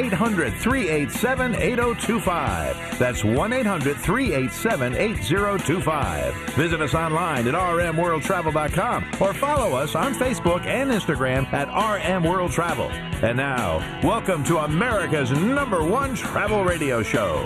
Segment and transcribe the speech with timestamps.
[0.00, 2.98] 800 387 8025.
[2.98, 6.34] That's 1 800 387 8025.
[6.54, 12.50] Visit us online at rmworldtravel.com or follow us on Facebook and Instagram at RM World
[12.50, 12.88] Travel.
[13.22, 17.36] And now, welcome to America's number one travel radio show.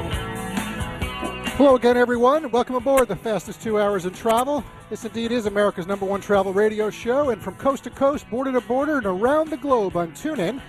[1.57, 2.51] Hello again, everyone.
[2.53, 4.65] Welcome aboard the fastest two hours in travel.
[4.91, 8.53] This indeed is America's number one travel radio show, and from coast to coast, border
[8.53, 10.61] to border, and around the globe on TuneIn.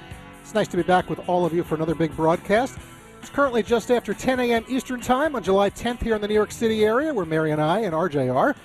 [0.46, 2.78] It's nice to be back with all of you for another big broadcast.
[3.20, 4.64] It's currently just after 10 a.m.
[4.70, 7.60] Eastern Time on July 10th here in the New York City area, where Mary and
[7.60, 8.56] I and RJ are.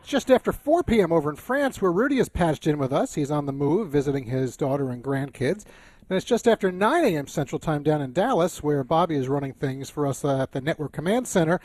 [0.00, 1.12] It's just after 4 p.m.
[1.12, 3.14] over in France, where Rudy is patched in with us.
[3.14, 5.64] He's on the move, visiting his daughter and grandkids.
[6.10, 7.26] And it's just after 9 a.m.
[7.26, 10.60] Central Time down in Dallas, where Bobby is running things for us uh, at the
[10.60, 11.58] Network Command Center.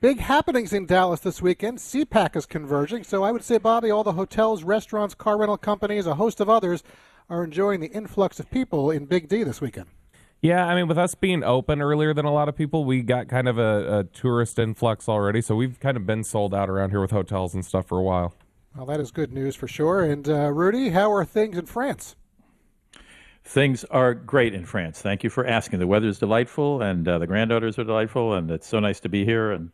[0.00, 1.80] Big happenings in Dallas this weekend.
[1.80, 6.06] CPAC is converging, so I would say, Bobby, all the hotels, restaurants, car rental companies,
[6.06, 6.82] a host of others
[7.28, 9.86] are enjoying the influx of people in Big D this weekend.
[10.40, 13.28] Yeah, I mean, with us being open earlier than a lot of people, we got
[13.28, 15.40] kind of a, a tourist influx already.
[15.40, 18.02] So we've kind of been sold out around here with hotels and stuff for a
[18.02, 18.34] while.
[18.76, 20.02] Well, that is good news for sure.
[20.02, 22.16] And uh, Rudy, how are things in France?
[23.44, 25.00] Things are great in France.
[25.00, 25.78] Thank you for asking.
[25.78, 29.08] The weather is delightful, and uh, the granddaughters are delightful, and it's so nice to
[29.08, 29.50] be here.
[29.50, 29.70] And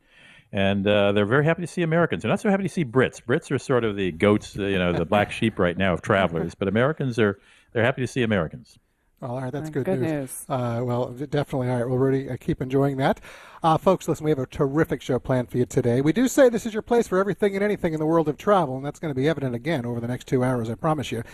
[0.52, 2.22] and uh, they're very happy to see Americans.
[2.22, 3.22] They're not so happy to see Brits.
[3.22, 6.02] Brits are sort of the goats, uh, you know, the black sheep right now of
[6.02, 6.54] travelers.
[6.54, 7.38] But Americans are
[7.72, 8.78] they're happy to see Americans.
[9.20, 10.10] Well, All right, that's good, Good news.
[10.12, 10.44] news.
[10.48, 11.68] Uh, well, definitely.
[11.68, 13.20] All right, well, Rudy, I keep enjoying that.
[13.64, 16.00] Uh, folks, listen, we have a terrific show planned for you today.
[16.00, 18.36] We do say this is your place for everything and anything in the world of
[18.38, 21.10] travel, and that's going to be evident again over the next two hours, I promise
[21.10, 21.24] you.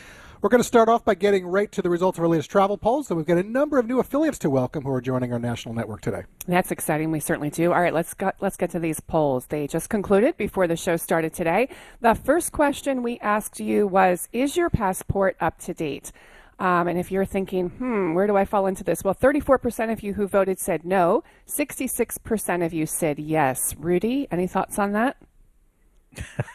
[0.45, 2.77] We're going to start off by getting right to the results of our latest travel
[2.77, 5.39] polls, and we've got a number of new affiliates to welcome who are joining our
[5.39, 6.25] national network today.
[6.47, 7.11] That's exciting.
[7.11, 7.73] We certainly do.
[7.73, 9.47] All right, let's go, let's get to these polls.
[9.47, 11.71] They just concluded before the show started today.
[12.03, 16.13] The first question we asked you was, "Is your passport up to date?"
[16.59, 20.03] Um, and if you're thinking, "Hmm, where do I fall into this?" Well, 34% of
[20.03, 21.25] you who voted said no.
[21.47, 23.75] 66% of you said yes.
[23.79, 25.17] Rudy, any thoughts on that?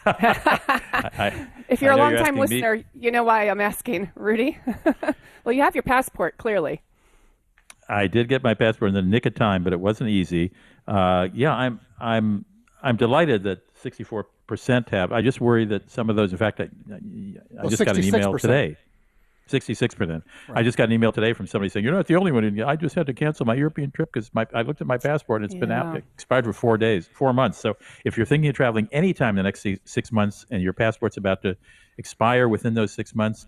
[0.06, 3.60] I, If you're I a know long time asking me- listener, you know why I'm
[3.60, 4.58] asking, Rudy.
[5.44, 6.82] well, you have your passport clearly.
[7.88, 10.52] I did get my passport in the nick of time, but it wasn't easy.
[10.86, 12.44] Uh, yeah, I'm I'm
[12.82, 15.12] I'm delighted that 64 percent have.
[15.12, 16.32] I just worry that some of those.
[16.32, 16.68] In fact, I, I
[17.52, 18.76] Well, just got an email today.
[19.50, 20.24] 66 percent.
[20.54, 22.42] I just got an email today from somebody saying, "You're not the only one.
[22.44, 24.96] who- I just had to cancel my European trip because my I looked at my
[24.98, 27.58] passport and it's been out, expired for four days, four months.
[27.58, 30.72] So if you're thinking of traveling anytime in the next six- six months and your
[30.72, 31.56] passport's about to
[31.98, 33.46] expire within those six months,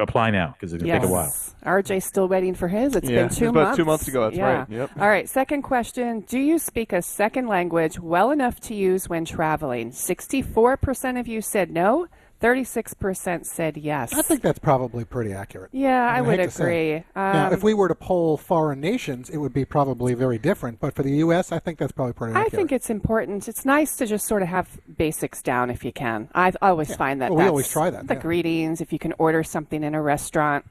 [0.00, 1.32] apply now because it's going to take a while.
[1.64, 2.96] RJ's still waiting for his.
[2.96, 3.76] It's Yeah, been it's two about months.
[3.76, 4.44] two months ago, that's yeah.
[4.58, 4.90] right, yep.
[4.98, 5.28] All right.
[5.28, 9.92] Second question: Do you speak a second language well enough to use when traveling?
[9.92, 12.08] Sixty-four percent of you said no.
[12.44, 14.12] Thirty-six percent said yes.
[14.12, 15.70] I think that's probably pretty accurate.
[15.72, 16.92] Yeah, I mean, would hate to say agree.
[16.98, 17.04] it.
[17.16, 20.78] now, Um, if we were to poll foreign nations, it would be probably very different.
[20.78, 22.52] But for the U.S., I think that's probably pretty I accurate.
[22.52, 23.48] think it's important.
[23.48, 24.68] It's nice to just sort of have
[24.98, 26.28] basics down if you can.
[26.34, 27.30] I always find that.
[27.30, 28.20] Well, we always try that, The yeah.
[28.20, 30.66] greetings, if you can order something in a restaurant.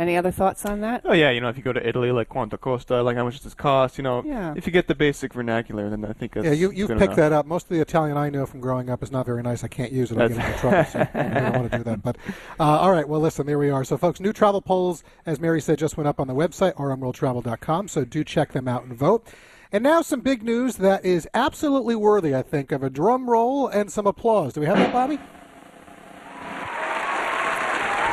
[0.00, 0.02] Yeah.
[0.02, 1.02] Any other thoughts on that?
[1.04, 3.34] Oh yeah, you know, if you go to Italy, like quanto costa, like how much
[3.34, 3.98] does this cost?
[3.98, 4.54] You know, Yeah.
[4.56, 7.12] if you get the basic vernacular, then I think that's Yeah, you, you've good picked
[7.14, 7.16] enough.
[7.16, 7.46] that up.
[7.46, 9.62] Most of the Italian I know from growing up is not very nice.
[9.62, 10.18] I can't use it.
[10.18, 10.84] I get into trouble.
[10.84, 12.02] So I don't want to do that.
[12.02, 12.16] But
[12.58, 13.84] uh, all right, well, listen, there we are.
[13.84, 17.88] So, folks, new travel polls, as Mary said, just went up on the website, rmworldtravel.com.
[17.88, 19.26] So do check them out and vote.
[19.72, 23.68] And now some big news that is absolutely worthy, I think, of a drum roll
[23.68, 24.52] and some applause.
[24.54, 25.18] Do we have that, Bobby?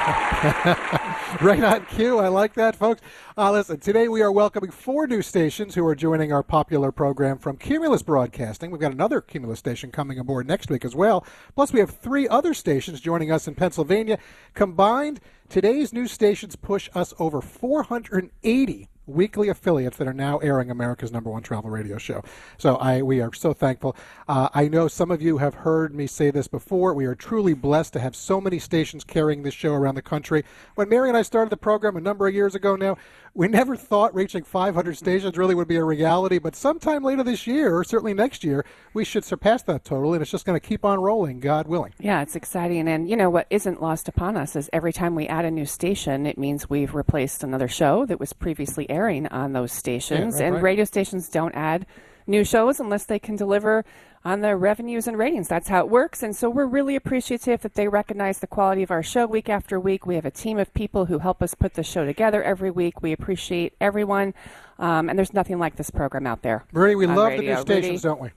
[1.42, 2.18] right on cue.
[2.18, 3.02] I like that, folks.
[3.38, 7.38] Uh, listen, today we are welcoming four new stations who are joining our popular program
[7.38, 8.72] from Cumulus Broadcasting.
[8.72, 11.26] We've got another Cumulus station coming aboard next week as well.
[11.56, 14.18] Plus, we have three other stations joining us in Pennsylvania.
[14.54, 15.20] Combined,
[15.50, 21.30] today's new stations push us over 480 weekly affiliates that are now airing America's number
[21.30, 22.24] one travel radio show.
[22.58, 23.96] So I we are so thankful.
[24.28, 26.94] Uh, I know some of you have heard me say this before.
[26.94, 30.44] We are truly blessed to have so many stations carrying this show around the country.
[30.76, 32.98] When Mary and I started the program a number of years ago now,
[33.38, 36.40] we never thought reaching 500 stations really would be a reality.
[36.40, 40.24] But sometime later this year, or certainly next year, we should surpass that total, and
[40.24, 41.94] it's just going to keep on rolling, God willing.
[42.00, 42.88] Yeah, it's exciting.
[42.88, 45.68] And, you know, what isn't lost upon us is every time we add a new
[45.68, 50.34] station, it means we've replaced another show that was previously airing on those stations.
[50.36, 50.64] right, and right.
[50.64, 51.86] radio stations don't add
[52.28, 53.86] new shows unless they can deliver
[54.26, 55.48] on the revenues and ratings.
[55.48, 56.22] That's how it works.
[56.22, 59.80] And so we're really appreciative that they recognize the quality of our show week after
[59.80, 60.06] week.
[60.06, 63.02] We have a team of people who help us put the show together every week.
[63.02, 64.34] We appreciate everyone.
[64.80, 66.66] Um, and there's nothing like this program out there.
[66.74, 67.42] Rudy, we love radio.
[67.42, 68.30] the new stations, Rudy, don't we?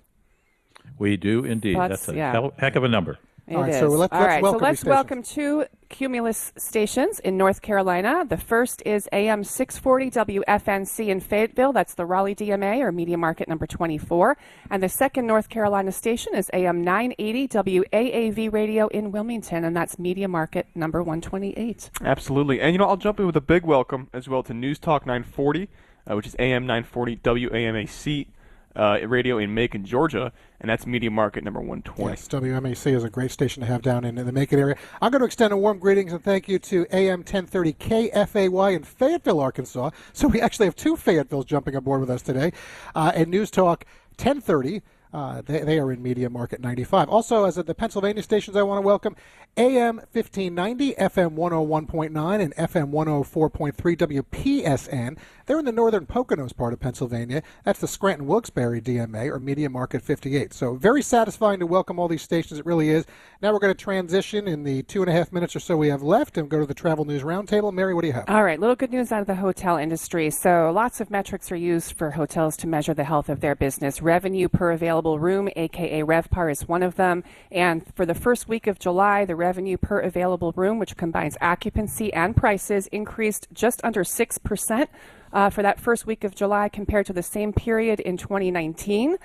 [0.99, 1.77] We do indeed.
[1.77, 2.33] That's- That's, a yeah.
[2.33, 3.19] hell, heck of a number.
[3.51, 3.79] It All right, is.
[3.81, 8.25] so let's- All let's right, welcome so let's welcome two Cumulus stations in North Carolina.
[8.25, 11.73] The first is AM 640 WFNC in Fayetteville.
[11.73, 14.37] That's the Raleigh DMA or Media Market number 24.
[14.71, 19.99] And the second North Carolina station is AM 980 WAAV Radio in Wilmington, and that's
[19.99, 21.91] Media Market number 128.
[22.05, 22.61] Absolutely.
[22.61, 25.07] And, you know, I'll jump in with a big welcome as well to News Talk
[25.07, 25.69] 940,
[26.09, 28.29] uh, which is AM 940 WMAC
[28.77, 30.33] uh, radio in Macon, Georgia.
[30.61, 32.13] And that's Media Market number 120.
[32.13, 34.77] Yes, WMAC is a great station to have down in, in the Macon area.
[35.01, 38.85] I'm going to extend a warm greetings and thank you to AM 1030 KFAY in
[38.85, 39.91] Fayetteville, Arkansas.
[40.13, 42.53] So we actually have two Fayettevilles jumping aboard with us today.
[42.95, 43.87] Uh, and News Talk
[44.19, 44.83] 1030.
[45.13, 47.09] Uh, they, they are in Media Market 95.
[47.09, 49.17] Also, as at the Pennsylvania stations, I want to welcome
[49.57, 55.19] AM 1590, FM 101.9, and FM 104.3 WPSN.
[55.47, 57.43] They're in the northern Poconos part of Pennsylvania.
[57.65, 60.55] That's the Scranton Wilkes-Barre DMA or Media Market 58.
[60.55, 62.61] So very satisfying to welcome all these stations.
[62.61, 63.05] It really is.
[63.43, 65.89] Now we're going to transition in the two and a half minutes or so we
[65.89, 67.73] have left and go to the Travel News Roundtable.
[67.73, 68.29] Mary, what do you have?
[68.29, 70.31] All right, little good news out of the hotel industry.
[70.31, 74.01] So, lots of metrics are used for hotels to measure the health of their business.
[74.01, 77.25] Revenue per available room, aka RevPAR, is one of them.
[77.51, 82.13] And for the first week of July, the revenue per available room, which combines occupancy
[82.13, 84.87] and prices, increased just under 6%
[85.33, 89.17] uh, for that first week of July compared to the same period in 2019.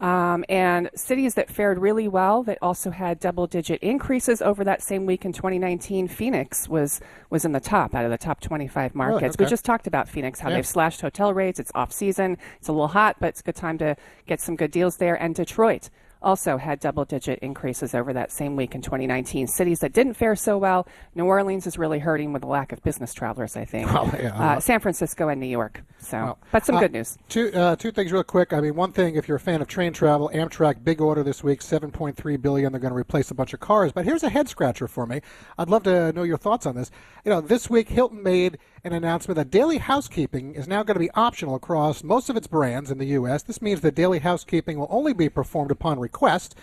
[0.00, 4.82] Um, and cities that fared really well that also had double digit increases over that
[4.82, 7.00] same week in 2019 phoenix was
[7.30, 9.50] was in the top out of the top 25 markets we Okay.
[9.50, 10.56] just talked about phoenix how Yeah.
[10.56, 13.54] they've slashed hotel rates it's off season it's a little hot but it's a good
[13.54, 13.96] time to
[14.26, 15.90] get some good deals there and detroit
[16.24, 20.34] also had double digit increases over that same week in 2019 cities that didn't fare
[20.34, 23.86] so well new orleans is really hurting with the lack of business travelers i think
[23.92, 27.16] Well, yeah, uh, san francisco and new york so Well, but some uh, good news
[27.28, 28.52] Two uh, two things real quick.
[28.52, 31.42] I mean, one thing if you're a fan of train travel, Amtrak big order this
[31.42, 32.72] week, 7.3 billion.
[32.72, 33.92] They're going to replace a bunch of cars.
[33.92, 35.20] But here's a head scratcher for me.
[35.58, 36.90] I'd love to know your thoughts on this.
[37.24, 41.00] You know, this week Hilton made an announcement that daily housekeeping is now going to
[41.00, 43.42] be optional across most of its brands in the U.S.
[43.42, 46.54] This means that daily housekeeping will only be performed upon request.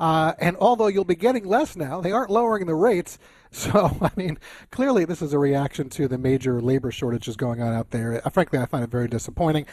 [0.00, 3.18] Uh, and although you'll be getting less now, they aren't lowering the rates.
[3.50, 4.38] So, I mean,
[4.70, 8.20] clearly this is a reaction to the major labor shortages going on out there.
[8.22, 9.64] Uh, frankly, I find it very disappointing.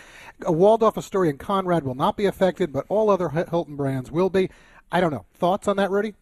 [0.47, 4.29] Uh, Waldorf Astoria and Conrad will not be affected, but all other Hilton brands will
[4.29, 4.49] be.
[4.93, 5.25] I don't know.
[5.33, 6.13] Thoughts on that, Rudy?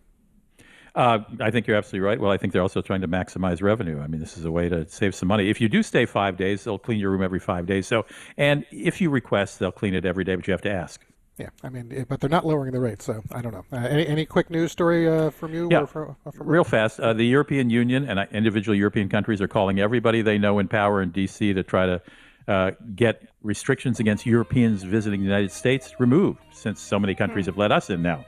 [0.96, 2.20] Uh, I think you're absolutely right.
[2.20, 4.00] Well, I think they're also trying to maximize revenue.
[4.00, 5.50] I mean, this is a way to save some money.
[5.50, 7.88] If you do stay five days, they'll clean your room every five days.
[7.88, 8.06] So,
[8.38, 11.04] and if you request, they'll clean it every day, but you have to ask.
[11.38, 13.66] Yeah, I mean, but they're not lowering the rates, so I don't know.
[13.74, 15.68] Uh, any, any quick news story uh, from you?
[15.72, 15.82] Yeah.
[15.82, 19.42] Or from, or from Real fast, uh, the European Union and uh, individual European countries
[19.42, 21.54] are calling everybody they know in power in D.C.
[21.54, 22.02] to try to
[22.48, 27.58] uh, get restrictions against Europeans visiting the United States removed, since so many countries have
[27.58, 28.24] let us in now.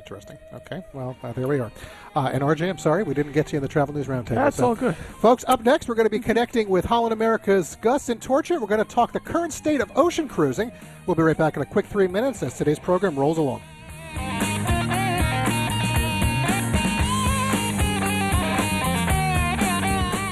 [0.00, 0.38] Interesting.
[0.54, 1.70] Okay, well, uh, there we are.
[2.16, 4.34] Uh, and RJ, I'm sorry, we didn't get to you in the Travel News Roundtable.
[4.34, 4.96] That's so- all good.
[4.96, 8.58] Folks, up next, we're going to be connecting with Holland America's Gus Antorcha.
[8.58, 10.72] We're going to talk the current state of ocean cruising.
[11.04, 13.60] We'll be right back in a quick three minutes as today's program rolls along.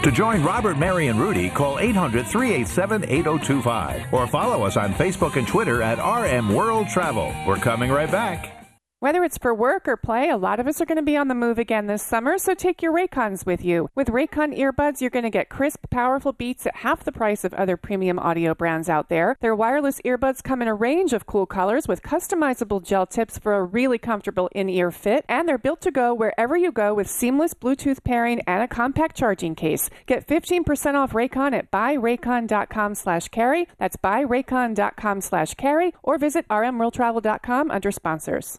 [0.04, 5.36] To join Robert, Mary, and Rudy, call 800 387 8025 or follow us on Facebook
[5.36, 7.34] and Twitter at RM World Travel.
[7.46, 8.57] We're coming right back.
[9.00, 11.28] Whether it's for work or play, a lot of us are going to be on
[11.28, 13.90] the move again this summer, so take your Raycons with you.
[13.94, 17.54] With Raycon earbuds, you're going to get crisp, powerful beats at half the price of
[17.54, 19.36] other premium audio brands out there.
[19.40, 23.54] Their wireless earbuds come in a range of cool colors with customizable gel tips for
[23.54, 27.54] a really comfortable in-ear fit, and they're built to go wherever you go with seamless
[27.54, 29.90] Bluetooth pairing and a compact charging case.
[30.06, 33.68] Get 15% off Raycon at buyraycon.com slash carry.
[33.78, 38.58] That's buyraycon.com slash carry, or visit rmworldtravel.com under sponsors.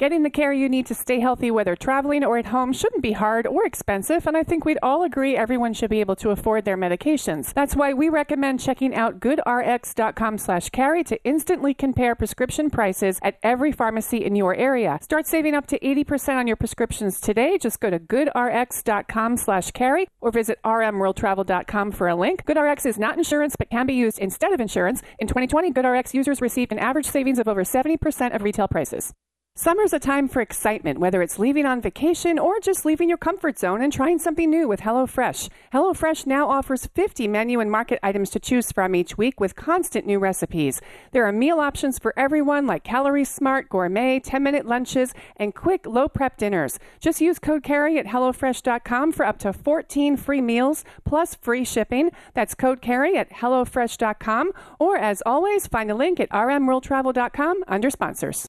[0.00, 3.12] Getting the care you need to stay healthy, whether traveling or at home, shouldn't be
[3.12, 6.64] hard or expensive, and I think we'd all agree everyone should be able to afford
[6.64, 7.52] their medications.
[7.52, 14.24] That's why we recommend checking out goodrx.com/carry to instantly compare prescription prices at every pharmacy
[14.24, 14.98] in your area.
[15.02, 17.58] Start saving up to 80% on your prescriptions today.
[17.58, 22.46] Just go to goodrx.com/carry or visit rmworldtravel.com for a link.
[22.46, 25.02] GoodRx is not insurance but can be used instead of insurance.
[25.18, 29.12] In 2020, GoodRx users received an average savings of over 70% of retail prices.
[29.56, 33.58] Summer's a time for excitement, whether it's leaving on vacation or just leaving your comfort
[33.58, 35.50] zone and trying something new with HelloFresh.
[35.74, 40.06] HelloFresh now offers 50 menu and market items to choose from each week with constant
[40.06, 40.80] new recipes.
[41.10, 45.84] There are meal options for everyone like Calorie Smart, Gourmet, 10 minute lunches, and quick,
[45.84, 46.78] low prep dinners.
[47.00, 52.12] Just use code CARRY at HelloFresh.com for up to 14 free meals plus free shipping.
[52.34, 54.52] That's code CARRY at HelloFresh.com.
[54.78, 58.48] Or as always, find a link at RMWorldTravel.com under sponsors.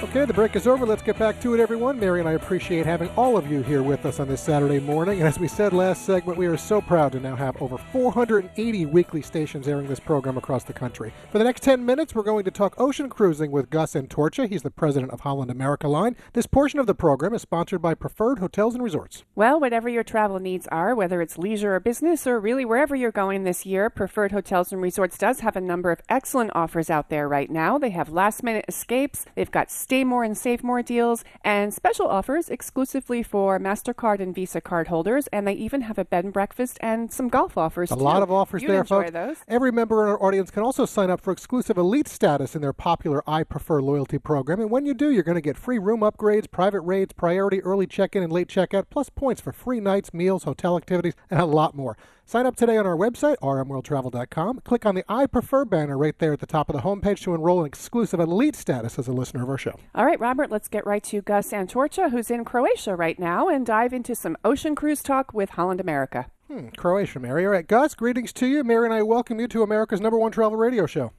[0.00, 0.84] Okay, the break is over.
[0.84, 1.98] Let's get back to it, everyone.
[1.98, 5.18] Mary and I appreciate having all of you here with us on this Saturday morning.
[5.20, 8.86] And as we said last segment, we are so proud to now have over 480
[8.86, 11.12] weekly stations airing this program across the country.
[11.30, 14.48] For the next 10 minutes, we're going to talk ocean cruising with Gus and Antorcha.
[14.48, 16.16] He's the president of Holland America Line.
[16.32, 19.24] This portion of the program is sponsored by Preferred Hotels and Resorts.
[19.34, 23.12] Well, whatever your travel needs are, whether it's leisure or business, or really wherever you're
[23.12, 27.08] going this year, Preferred Hotels and Resorts does have a number of excellent offers out
[27.08, 27.78] there right now.
[27.78, 32.06] They have last minute escapes, they've got stay more and save more deals, and special
[32.06, 35.26] offers exclusively for MasterCard and Visa card holders.
[35.32, 37.90] And they even have a bed and breakfast and some golf offers.
[37.90, 38.00] A too.
[38.00, 39.10] lot of offers You'd there, folks.
[39.10, 39.36] those.
[39.48, 42.72] Every member in our audience can also sign up for exclusive elite status in their
[42.72, 44.60] popular I Prefer loyalty program.
[44.60, 47.86] And when you do, you're going to get free room upgrades, private rates, priority early
[47.86, 51.46] check in and late checkout, plus points for free nights, meals, hotel activities, and a
[51.46, 51.96] lot more.
[52.24, 54.60] Sign up today on our website, rmworldtravel.com.
[54.60, 57.34] Click on the I Prefer banner right there at the top of the homepage to
[57.34, 59.78] enroll in exclusive elite status as a listener of our show.
[59.94, 63.66] All right, Robert, let's get right to Gus Antorcha, who's in Croatia right now, and
[63.66, 66.26] dive into some ocean cruise talk with Holland America.
[66.48, 67.44] Hmm, Croatia, Mary.
[67.44, 68.64] All right, Gus, greetings to you.
[68.64, 71.12] Mary and I welcome you to America's number one travel radio show.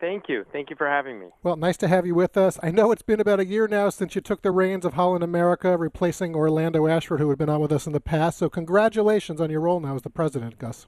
[0.00, 0.44] Thank you.
[0.52, 1.26] Thank you for having me.
[1.42, 2.58] Well, nice to have you with us.
[2.62, 5.24] I know it's been about a year now since you took the reins of Holland
[5.24, 8.38] America, replacing Orlando Ashford, who had been on with us in the past.
[8.38, 10.86] So, congratulations on your role now as the president, Gus.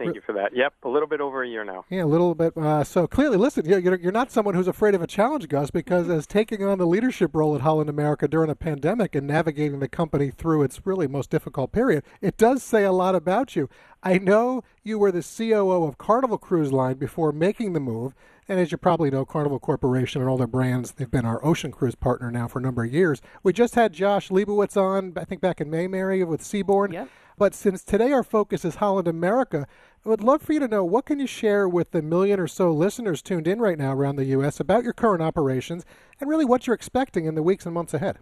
[0.00, 0.56] Thank you for that.
[0.56, 1.84] Yep, a little bit over a year now.
[1.90, 2.56] Yeah, a little bit.
[2.56, 5.70] Uh, so clearly, listen, you're, you're you're not someone who's afraid of a challenge, Gus,
[5.70, 9.78] because as taking on the leadership role at Holland America during a pandemic and navigating
[9.78, 13.68] the company through its really most difficult period, it does say a lot about you.
[14.02, 18.14] I know you were the COO of Carnival Cruise Line before making the move.
[18.50, 21.70] And as you probably know, Carnival Corporation and all their brands, they've been our ocean
[21.70, 23.22] cruise partner now for a number of years.
[23.44, 26.92] We just had Josh Leibowitz on, I think back in May, Mary, with Seabourn.
[26.92, 27.08] Yep.
[27.38, 29.68] But since today our focus is Holland America,
[30.04, 32.48] I would love for you to know what can you share with the million or
[32.48, 34.58] so listeners tuned in right now around the U.S.
[34.58, 35.86] about your current operations
[36.18, 38.18] and really what you're expecting in the weeks and months ahead.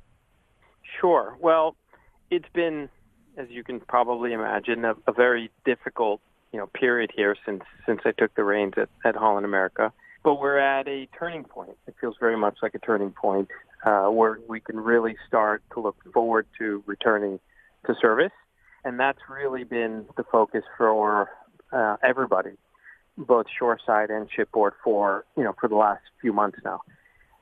[1.00, 1.38] Sure.
[1.40, 1.74] Well,
[2.30, 2.90] it's been,
[3.38, 6.20] as you can probably imagine, a, a very difficult,
[6.52, 9.90] you know, period here since since I took the reins at, at Holland America.
[10.22, 11.76] But we're at a turning point.
[11.86, 13.48] It feels very much like a turning point
[13.84, 17.38] uh, where we can really start to look forward to returning
[17.86, 18.32] to service,
[18.84, 21.30] and that's really been the focus for
[21.72, 22.52] uh, everybody,
[23.16, 26.80] both shoreside and shipboard, for you know for the last few months now.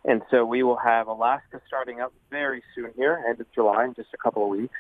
[0.04, 3.94] And so we will have Alaska starting up very soon here, end of July, in
[3.94, 4.78] just a couple of weeks.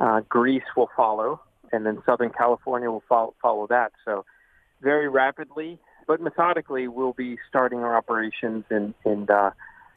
[0.00, 3.92] Uh, Greece will follow, and then Southern California will follow, follow that.
[4.04, 4.24] So
[4.82, 9.50] very rapidly, but methodically, we'll be starting our operations in, in uh,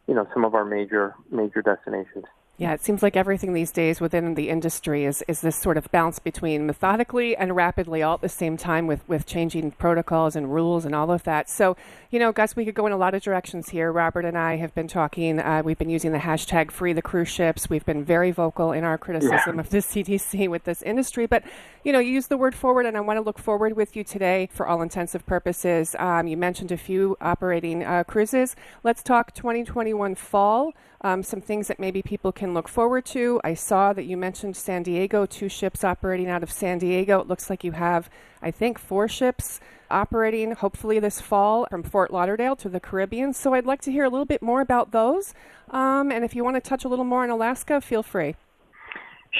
[0.07, 2.25] you know, some of our major major destinations.
[2.57, 5.89] Yeah, it seems like everything these days within the industry is, is this sort of
[5.91, 10.53] bounce between methodically and rapidly all at the same time with, with changing protocols and
[10.53, 11.49] rules and all of that.
[11.49, 11.75] So,
[12.11, 13.91] you know, Gus, we could go in a lot of directions here.
[13.91, 17.29] Robert and I have been talking, uh, we've been using the hashtag free the cruise
[17.29, 17.67] ships.
[17.67, 21.25] We've been very vocal in our criticism of the CDC with this industry.
[21.25, 21.43] But,
[21.83, 24.03] you know, you use the word forward, and I want to look forward with you
[24.03, 25.95] today for all intensive purposes.
[25.97, 28.55] Um, you mentioned a few operating uh, cruises.
[28.83, 30.73] Let's talk 2021 fall.
[31.03, 33.41] Um, some things that maybe people can look forward to.
[33.43, 37.19] I saw that you mentioned San Diego, two ships operating out of San Diego.
[37.19, 38.09] It looks like you have,
[38.41, 43.33] I think, four ships operating hopefully this fall from Fort Lauderdale to the Caribbean.
[43.33, 45.33] So I'd like to hear a little bit more about those.
[45.71, 48.35] Um, and if you want to touch a little more on Alaska, feel free.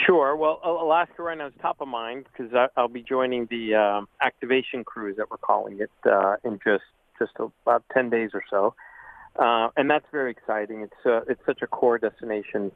[0.06, 0.36] Sure.
[0.36, 4.84] Well, Alaska right now is top of mind because I'll be joining the um, activation
[4.84, 6.84] cruise that we're calling it uh, in just
[7.20, 8.74] just about ten days or so,
[9.38, 10.82] uh, and that's very exciting.
[10.82, 12.72] It's uh, it's such a core destination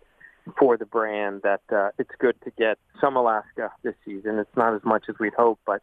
[0.59, 4.37] for the brand that uh, it's good to get some Alaska this season.
[4.37, 5.81] It's not as much as we'd hope, but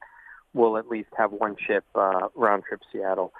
[0.54, 3.32] we'll at least have one ship uh, round trip Seattle.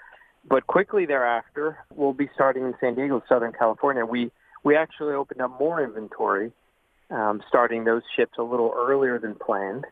[0.47, 4.05] But quickly thereafter, we'll be starting in San Diego, Southern California.
[4.05, 4.31] We
[4.63, 6.51] we actually opened up more inventory,
[7.09, 9.85] um, starting those ships a little earlier than planned.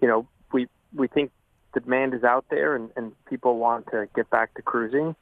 [0.00, 1.30] You know, we we think
[1.74, 5.14] the demand is out there, and, and people want to get back to cruising.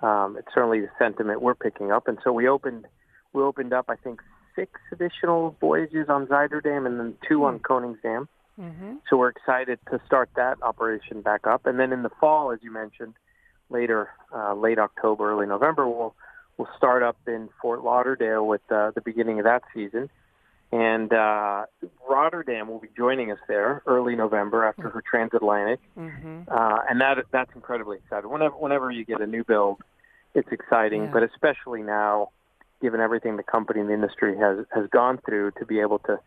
[0.00, 2.86] Um, it's certainly the sentiment we're picking up, and so we opened
[3.32, 4.20] we opened up I think
[4.54, 7.62] six additional voyages on Zuiderdam and then 2 on hmm.
[7.62, 8.28] Koningsdam.
[8.58, 8.94] Mm-hmm.
[9.08, 12.58] So we're excited to start that operation back up, and then in the fall, as
[12.62, 13.12] you mentioned,
[13.68, 16.14] later uh, late October, early November, we'll
[16.56, 20.08] we'll start up in Fort Lauderdale with uh, the beginning of that season.
[20.72, 21.66] And uh,
[22.08, 26.42] Rotterdam will be joining us there early November after her transatlantic, mm-hmm.
[26.48, 28.30] uh, and that that's incredibly exciting.
[28.30, 29.80] Whenever whenever you get a new build,
[30.34, 31.10] it's exciting, yeah.
[31.12, 32.30] but especially now,
[32.82, 36.18] given everything the company and the industry has has gone through, to be able to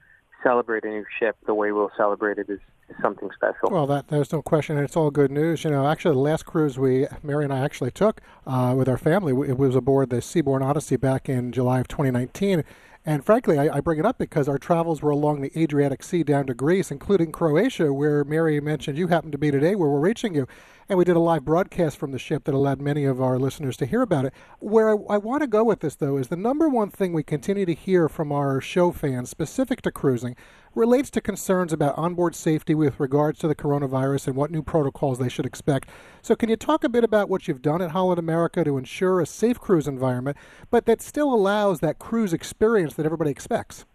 [0.43, 3.69] celebrate a new ship the way we'll celebrate it is, is something special.
[3.69, 4.77] Well, that there's no question.
[4.77, 5.63] It's all good news.
[5.63, 8.97] You know, actually, the last cruise we, Mary and I actually took uh, with our
[8.97, 12.63] family, it was aboard the Seabourn Odyssey back in July of 2019.
[13.05, 16.23] And frankly, I, I, bring it up because our travels were along the Adriatic Sea
[16.23, 19.99] down to Greece, including Croatia, where Mary mentioned you happen to be today, where we're
[19.99, 20.47] reaching you.
[20.89, 23.77] And we did a live broadcast from the ship that allowed many of our listeners
[23.77, 24.33] to hear about it.
[24.57, 27.21] Where I, I want to go with this, though, is the number one thing we
[27.21, 30.35] continue to hear from our show fans specific to cruising
[30.73, 35.19] relates to concerns about onboard safety with regards to the coronavirus and what new protocols
[35.19, 35.87] they should expect.
[36.23, 39.21] So, can you talk a bit about what you've done at Holland America to ensure
[39.21, 40.37] a safe cruise environment,
[40.71, 43.85] but that still allows that cruise experience that everybody expects?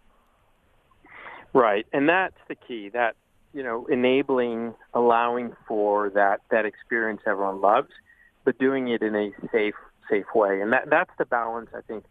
[1.53, 2.87] Right, and that's the key.
[2.87, 3.17] That
[3.55, 7.89] you know, enabling, allowing for that that experience everyone loves,
[8.43, 9.75] but doing it in a safe
[10.09, 12.03] safe way, and that that's the balance I think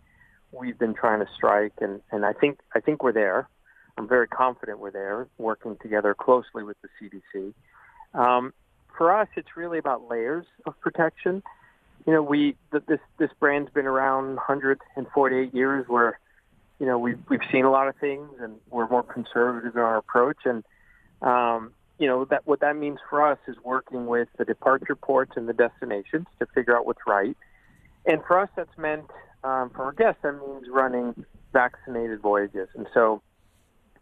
[0.53, 3.47] we've been trying to strike, and and I think I think we're there.
[3.99, 7.53] I'm very confident we're there, working together closely with the CDC.
[8.19, 8.55] Um,
[8.97, 11.43] for us, it's really about layers of protection.
[12.07, 15.85] You know, we this this brand's been around 148 years.
[15.89, 16.19] Where
[16.81, 19.99] you know we've we've seen a lot of things, and we're more conservative in our
[19.99, 20.39] approach.
[20.47, 20.65] And
[21.25, 25.33] um, you know that what that means for us is working with the departure ports
[25.37, 27.37] and the destinations to figure out what's right.
[28.07, 29.11] And for us, that's meant
[29.43, 32.69] um, for our guests that means running vaccinated voyages.
[32.75, 33.23] And so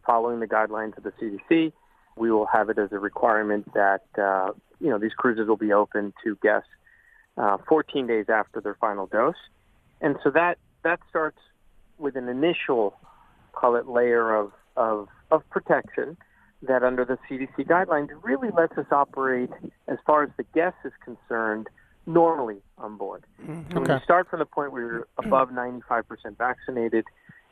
[0.05, 1.73] following the guidelines of the CDC.
[2.17, 5.73] We will have it as a requirement that uh, you know these cruises will be
[5.73, 6.69] open to guests
[7.37, 9.35] uh, 14 days after their final dose,
[10.01, 11.39] and so that that starts
[11.99, 12.95] with an initial,
[13.53, 16.17] call it layer of of, of protection
[16.63, 19.51] that under the CDC guidelines really lets us operate
[19.89, 21.69] as far as the guest is concerned
[22.07, 23.25] normally on board.
[23.43, 23.77] Mm-hmm.
[23.77, 23.79] Okay.
[23.79, 26.05] When you start from the point where you're above 95%
[26.37, 27.05] vaccinated,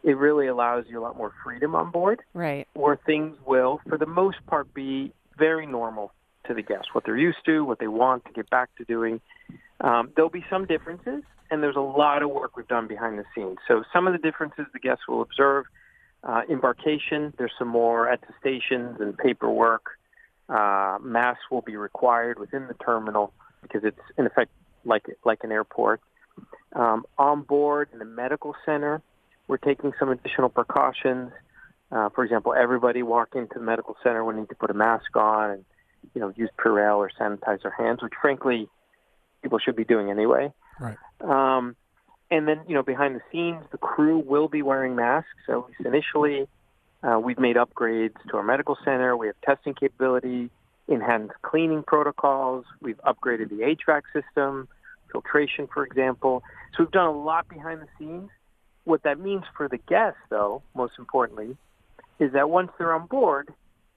[0.03, 2.23] it really allows you a lot more freedom on board.
[2.35, 2.67] Right.
[2.75, 6.13] Where things will, for the most part, be very normal
[6.47, 9.21] to the guests, what they're used to, what they want to get back to doing.
[9.81, 13.25] Um, there'll be some differences, and there's a lot of work we've done behind the
[13.35, 13.59] scenes.
[13.69, 15.67] So some of the differences the guests will observe.
[16.23, 19.99] Uh, embarkation, there's some more attestations and paperwork.
[20.49, 24.51] Uh, masks will be required within the terminal because it's in effect
[24.85, 26.01] like like an airport.
[26.75, 29.03] Um, on board in the medical center,
[29.49, 31.33] we're taking some additional precautions.
[31.91, 35.17] Uh, for example, everybody walking to the medical center will need to put a mask
[35.17, 35.65] on and,
[36.15, 38.69] you know, use Purell or sanitize their hands, which frankly
[39.43, 40.53] people should be doing anyway.
[40.79, 40.97] Right.
[41.21, 41.75] Um,
[42.31, 45.29] and then, you know, behind the scenes, the crew will be wearing masks.
[45.49, 46.49] At least initially,
[47.03, 49.17] uh, we've made upgrades to our medical center.
[49.17, 50.51] We have testing capability,
[50.89, 52.65] enhanced cleaning protocols.
[52.81, 54.69] We've upgraded the HVAC system,
[55.11, 56.43] filtration, for example.
[56.77, 58.31] So we've done a lot behind the scenes
[58.85, 61.57] what that means for the guests, though, most importantly,
[62.19, 63.53] is that once they're on board,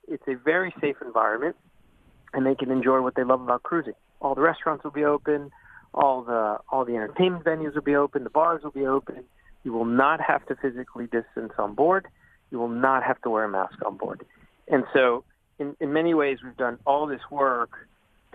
[0.07, 1.55] it's a very safe environment,
[2.33, 3.93] and they can enjoy what they love about cruising.
[4.21, 5.51] All the restaurants will be open,
[5.93, 9.23] all the all the entertainment venues will be open, the bars will be open.
[9.63, 12.07] You will not have to physically distance on board.
[12.51, 14.25] You will not have to wear a mask on board.
[14.67, 15.23] And so,
[15.57, 17.71] in, in many ways, we've done all this work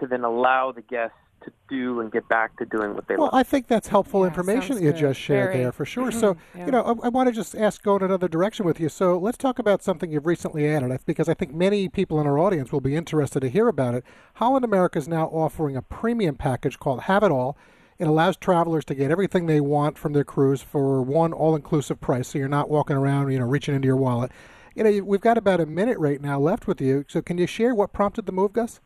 [0.01, 3.27] to then allow the guests to do and get back to doing what they well,
[3.27, 3.33] love.
[3.33, 4.96] Well, I think that's helpful yeah, information you good.
[4.96, 5.62] just shared Very.
[5.64, 6.11] there for sure.
[6.11, 6.20] Mm-hmm.
[6.20, 6.66] so, yeah.
[6.66, 8.88] you know, I, I want to just ask, go in another direction with you.
[8.88, 12.38] So let's talk about something you've recently added because I think many people in our
[12.38, 14.05] audience will be interested to hear about it.
[14.35, 17.57] Holland America is now offering a premium package called Have It All.
[17.98, 22.29] It allows travelers to get everything they want from their cruise for one all-inclusive price,
[22.29, 24.31] so you're not walking around, you know, reaching into your wallet
[24.77, 27.05] You know, we've got about a minute right now left with you.
[27.09, 28.81] So can you share what prompted the move, Gus?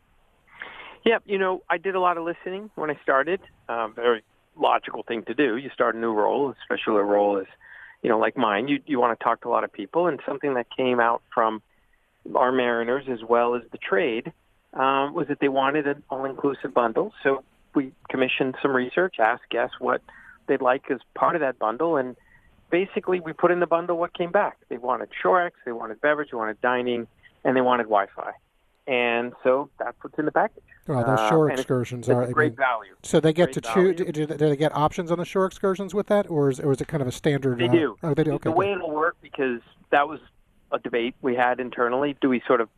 [1.04, 3.40] Yeah, you know, I did a lot of listening when I started.
[3.68, 4.22] Um, very
[4.56, 5.56] logical thing to do.
[5.56, 7.46] You start a new role, especially a role as,
[8.02, 8.68] you know, like mine.
[8.68, 11.22] You you want to talk to a lot of people, and something that came out
[11.34, 11.62] from
[12.34, 14.32] our mariners as well as the trade
[14.74, 17.12] um, was that they wanted an all-inclusive bundle.
[17.22, 17.42] So
[17.74, 20.02] we commissioned some research, asked guests what
[20.46, 22.16] they'd like as part of that bundle, and
[22.70, 24.58] basically we put in the bundle what came back.
[24.68, 27.08] They wanted Shorex, they wanted beverage, they wanted dining,
[27.44, 28.32] and they wanted Wi-Fi.
[28.87, 30.64] And so that's what's in the package.
[30.88, 32.95] Oh, those shore uh, excursions it's, are it's great value.
[33.05, 33.97] So they get Great to choose.
[33.97, 36.81] Do, do they get options on the shore excursions with that, or is, or is
[36.81, 37.59] it kind of a standard?
[37.59, 37.97] They uh, do.
[38.03, 38.33] Oh, they do.
[38.33, 38.51] Okay.
[38.51, 40.18] the way it'll work because that was
[40.73, 42.16] a debate we had internally.
[42.21, 42.68] Do we sort of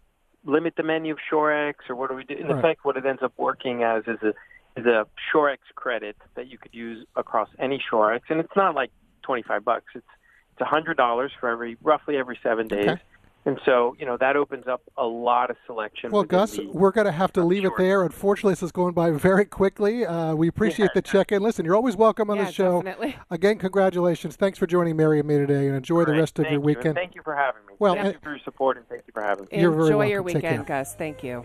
[0.45, 2.35] limit the menu of Shorex, or what do we do?
[2.35, 2.59] In Right.
[2.59, 4.35] effect, what it ends up working as is a
[4.77, 8.91] is a Shorex credit that you could use across any Shorex, and it's not like
[9.23, 9.87] twenty five bucks.
[9.95, 10.07] It's
[10.53, 12.89] it's a hundred dollars for every roughly every seven days.
[12.89, 13.03] Okay.
[13.47, 16.11] And so, you know, that opens up a lot of selection.
[16.11, 18.03] Well, Gus, the- we're going to have to leave it there.
[18.03, 20.07] Unfortunately, this is going by very quickly.
[20.07, 20.93] Uh, we appreciate Yeah.
[20.95, 21.43] the check-in.
[21.43, 22.81] Listen, you're always welcome on yeah, the show.
[22.83, 23.17] definitely.
[23.31, 24.37] Again, congratulations.
[24.37, 26.21] Thanks for joining Mary and me today, and enjoy the Great.
[26.21, 26.95] rest of your you, and weekend.
[26.95, 27.75] thank you for having me.
[27.79, 29.61] Well, thank and- you for your support, and thank you for having me.
[29.61, 30.41] You're very Enjoy your welcome.
[30.41, 30.67] Take weekend.
[30.67, 30.95] Gus.
[30.95, 31.45] Thank you.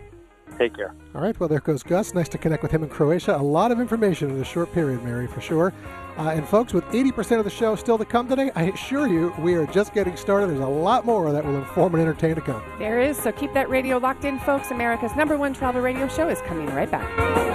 [0.58, 0.94] Take care.
[1.14, 2.14] All right, well, there goes Gus.
[2.14, 3.36] Nice to connect with him in Croatia.
[3.36, 5.72] A lot of information in a short period, Mary, for sure.
[6.16, 9.32] Uh, and folks, with 80% of the show still to come today, I assure you
[9.38, 10.50] we are just getting started.
[10.50, 12.62] There's a lot more that will inform and entertain to come.
[12.78, 13.16] There is.
[13.16, 14.70] So keep that radio locked in, folks.
[14.70, 17.49] America's number one travel radio show is coming right back.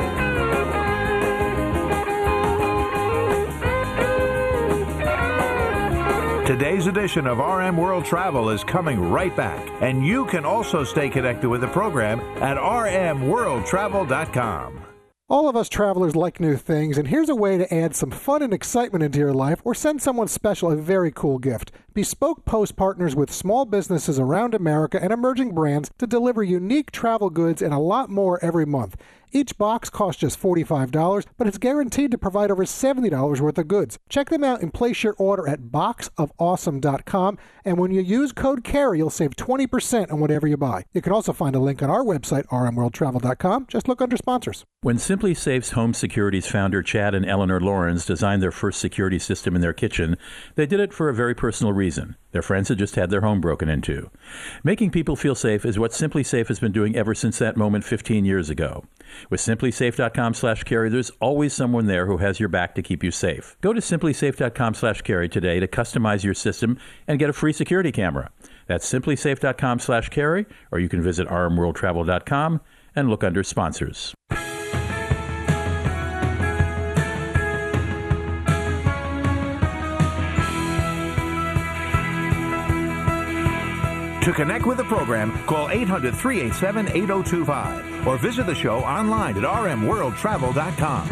[6.57, 11.09] Today's edition of RM World Travel is coming right back, and you can also stay
[11.09, 14.81] connected with the program at rmworldtravel.com.
[15.27, 18.41] All of us travelers like new things, and here's a way to add some fun
[18.41, 21.73] and excitement into your life or send someone special a very cool gift.
[21.95, 27.29] Bespoke Post partners with small businesses around America and emerging brands to deliver unique travel
[27.29, 28.97] goods and a lot more every month.
[29.31, 33.97] Each box costs just $45, but it's guaranteed to provide over $70 worth of goods.
[34.07, 38.99] Check them out and place your order at boxofawesome.com, and when you use code CARRY,
[38.99, 40.85] you'll save 20% on whatever you buy.
[40.93, 43.67] You can also find a link on our website, rmworldtravel.com.
[43.67, 44.63] Just look under sponsors.
[44.81, 49.61] When SimpliSafe's Home Security's founder Chad and Eleanor Laurans designed their first security system in
[49.61, 50.15] their kitchen,
[50.55, 51.84] they did it for a very personal reason.
[52.31, 54.09] Their friends had just had their home broken into.
[54.63, 58.25] Making people feel safe is what SimpliSafe has been doing ever since that moment 15
[58.25, 58.85] years ago.
[59.29, 63.11] With simplisafe.com slash carry, there's always someone there who has your back to keep you
[63.11, 63.55] safe.
[63.61, 67.91] Go to simplisafe.com slash carry today to customize your system and get a free security
[67.91, 68.31] camera.
[68.67, 72.61] That's simplisafe.com slash carry, or you can visit rmworldtravel.com
[72.95, 74.13] and look under sponsors.
[84.25, 89.43] To connect with the program, call 800 387 8025 or visit the show online at
[89.43, 91.09] rmworldtravel.com.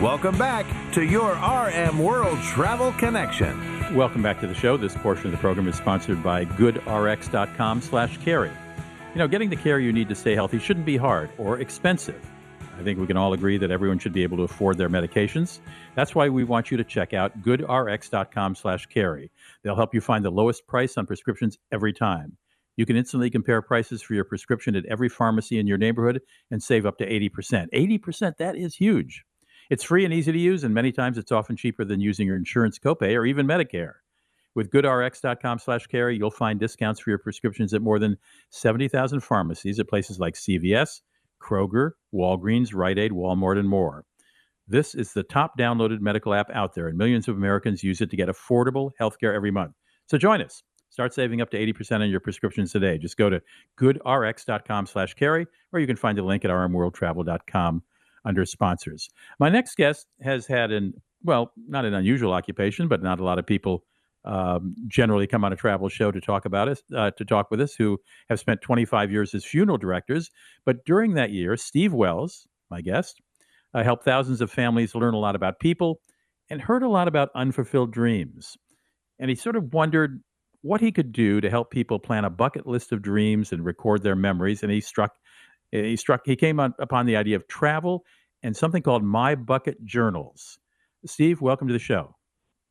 [0.00, 3.92] Welcome back to your RM World Travel Connection.
[3.92, 4.76] Welcome back to the show.
[4.76, 8.52] This portion of the program is sponsored by goodrx.com slash carry.
[9.14, 12.24] You know, getting the care you need to stay healthy shouldn't be hard or expensive.
[12.80, 15.58] I think we can all agree that everyone should be able to afford their medications.
[15.94, 19.30] That's why we want you to check out goodrx.com slash carry.
[19.62, 22.38] They'll help you find the lowest price on prescriptions every time.
[22.76, 26.62] You can instantly compare prices for your prescription at every pharmacy in your neighborhood and
[26.62, 27.66] save up to 80%.
[27.70, 29.24] 80%, that is huge.
[29.68, 32.36] It's free and easy to use, and many times it's often cheaper than using your
[32.36, 33.96] insurance copay or even Medicare.
[34.54, 38.16] With goodrx.com slash carry, you'll find discounts for your prescriptions at more than
[38.48, 41.02] 70,000 pharmacies at places like CVS,
[41.40, 44.04] Kroger, Walgreens, Rite Aid, Walmart, and more.
[44.68, 48.10] This is the top downloaded medical app out there, and millions of Americans use it
[48.10, 49.72] to get affordable healthcare every month.
[50.06, 50.62] So join us.
[50.90, 52.98] Start saving up to 80% on your prescriptions today.
[52.98, 53.40] Just go to
[53.80, 57.82] goodrx.com slash carry, or you can find a link at rmworldtravel.com
[58.24, 59.08] under sponsors.
[59.38, 63.38] My next guest has had an, well, not an unusual occupation, but not a lot
[63.38, 63.84] of people
[64.24, 67.60] um, generally come on a travel show to talk about us, uh, to talk with
[67.60, 70.30] us, who have spent 25 years as funeral directors.
[70.64, 73.20] But during that year, Steve Wells, my guest,
[73.72, 76.00] uh, helped thousands of families learn a lot about people
[76.50, 78.56] and heard a lot about unfulfilled dreams.
[79.18, 80.22] And he sort of wondered
[80.62, 84.02] what he could do to help people plan a bucket list of dreams and record
[84.02, 84.62] their memories.
[84.62, 85.12] And he struck,
[85.70, 88.04] he struck, he came on, upon the idea of travel
[88.42, 90.58] and something called My Bucket Journals.
[91.06, 92.14] Steve, welcome to the show.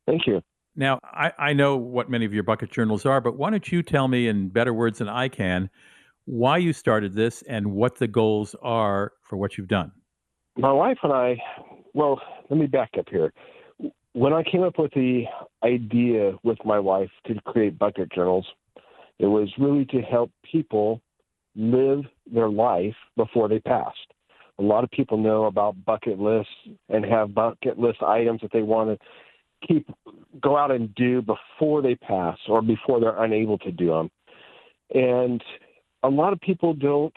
[0.06, 0.42] Thank you.
[0.80, 3.82] Now, I, I know what many of your bucket journals are, but why don't you
[3.82, 5.68] tell me in better words than I can
[6.24, 9.92] why you started this and what the goals are for what you've done?
[10.56, 11.36] my wife and I,
[11.94, 13.32] well, let me back up here.
[14.12, 15.24] When I came up with the
[15.62, 18.46] idea with my wife to create bucket journals,
[19.18, 21.00] it was really to help people
[21.54, 23.96] live their life before they passed.
[24.58, 26.52] A lot of people know about bucket lists
[26.88, 29.06] and have bucket list items that they want to
[29.66, 29.88] keep
[30.40, 34.10] go out and do before they pass or before they're unable to do them.
[34.94, 35.42] And
[36.02, 37.14] a lot of people don't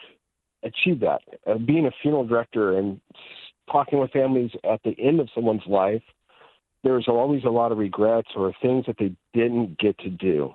[0.62, 1.20] achieve that.
[1.46, 3.00] Uh, being a funeral director and
[3.70, 6.02] talking with families at the end of someone's life,
[6.82, 10.54] there's always a lot of regrets or things that they didn't get to do.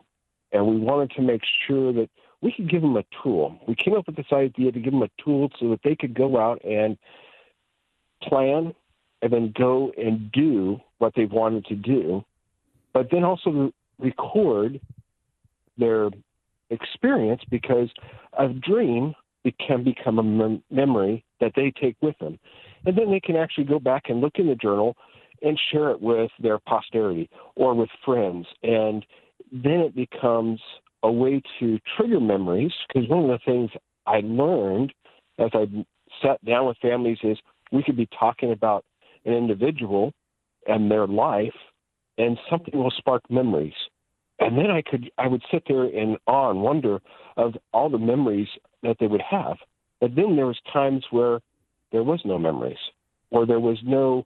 [0.51, 2.09] And we wanted to make sure that
[2.41, 3.59] we could give them a tool.
[3.67, 6.13] We came up with this idea to give them a tool so that they could
[6.13, 6.97] go out and
[8.23, 8.73] plan
[9.21, 12.23] and then go and do what they've wanted to do,
[12.93, 14.79] but then also record
[15.77, 16.09] their
[16.69, 17.89] experience because
[18.37, 22.37] a dream it can become a mem- memory that they take with them.
[22.85, 24.95] And then they can actually go back and look in the journal
[25.41, 28.45] and share it with their posterity or with friends.
[28.63, 29.05] And
[29.51, 30.59] then it becomes
[31.03, 33.71] a way to trigger memories because one of the things
[34.05, 34.93] I learned
[35.37, 35.65] as I
[36.21, 37.37] sat down with families is
[37.71, 38.83] we could be talking about
[39.25, 40.13] an individual
[40.67, 41.53] and their life
[42.17, 43.73] and something will spark memories
[44.39, 46.99] and then I could I would sit there in awe and wonder
[47.37, 48.47] of all the memories
[48.83, 49.57] that they would have.
[49.99, 51.39] But then there was times where
[51.91, 52.77] there was no memories,
[53.31, 54.25] or there was no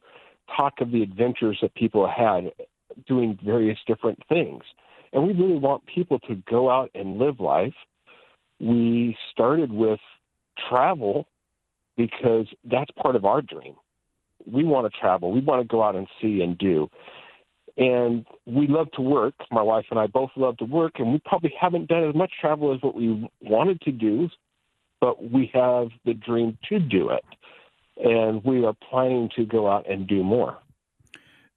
[0.55, 2.51] talk of the adventures that people had
[3.07, 4.63] doing various different things.
[5.13, 7.73] And we really want people to go out and live life.
[8.59, 9.99] We started with
[10.69, 11.27] travel
[11.97, 13.75] because that's part of our dream.
[14.45, 15.31] We want to travel.
[15.31, 16.89] We want to go out and see and do
[17.77, 19.33] and we love to work.
[19.51, 22.31] My wife and I both love to work, and we probably haven't done as much
[22.39, 24.29] travel as what we wanted to do,
[25.01, 27.25] but we have the dream to do it,
[27.97, 30.57] and we are planning to go out and do more.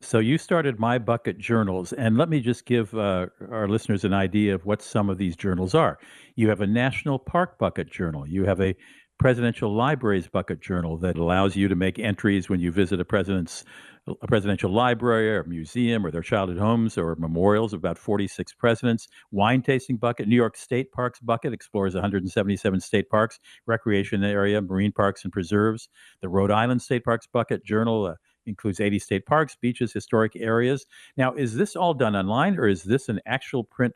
[0.00, 4.12] So you started My Bucket Journals, and let me just give uh, our listeners an
[4.12, 5.98] idea of what some of these journals are.
[6.34, 8.26] You have a National Park Bucket Journal.
[8.26, 8.74] You have a
[9.18, 13.64] Presidential Libraries Bucket Journal that allows you to make entries when you visit a president's
[14.06, 19.08] a presidential library or museum or their childhood homes or memorials of about 46 presidents.
[19.32, 24.92] Wine tasting bucket, New York State Parks bucket explores 177 state parks, recreation area, marine
[24.92, 25.88] parks and preserves.
[26.20, 28.14] The Rhode Island State Parks bucket journal uh,
[28.46, 30.86] includes 80 state parks, beaches, historic areas.
[31.16, 33.94] Now, is this all done online or is this an actual print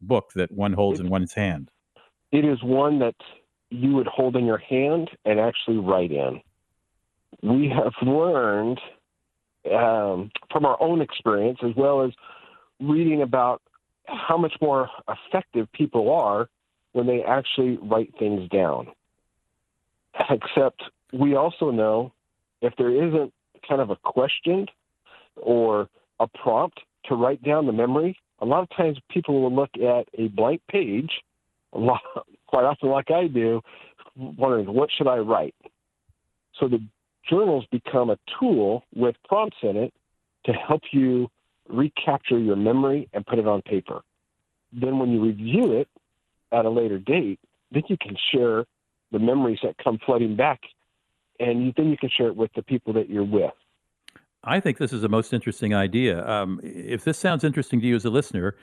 [0.00, 1.70] book that one holds in one's hand?
[2.30, 3.16] It is one that
[3.70, 6.40] you would hold in your hand and actually write in.
[7.42, 8.80] We have learned
[9.70, 12.12] um, from our own experience, as well as
[12.80, 13.62] reading about
[14.06, 16.48] how much more effective people are
[16.92, 18.88] when they actually write things down.
[20.28, 22.12] Except we also know
[22.60, 23.32] if there isn't
[23.68, 24.66] kind of a question
[25.36, 29.70] or a prompt to write down the memory, a lot of times people will look
[29.76, 31.10] at a blank page,
[31.72, 32.00] a lot,
[32.50, 33.62] quite often like I do,
[34.16, 35.54] wondering what should I write.
[36.58, 36.82] So the
[37.28, 39.94] journals become a tool with prompts in it
[40.46, 41.28] to help you
[41.68, 44.00] recapture your memory and put it on paper.
[44.72, 45.88] Then when you review it
[46.52, 47.38] at a later date,
[47.70, 48.64] then you can share
[49.12, 50.60] the memories that come flooding back
[51.38, 53.52] and you, then you can share it with the people that you're with.
[54.42, 56.26] I think this is the most interesting idea.
[56.26, 58.56] Um, if this sounds interesting to you as a listener,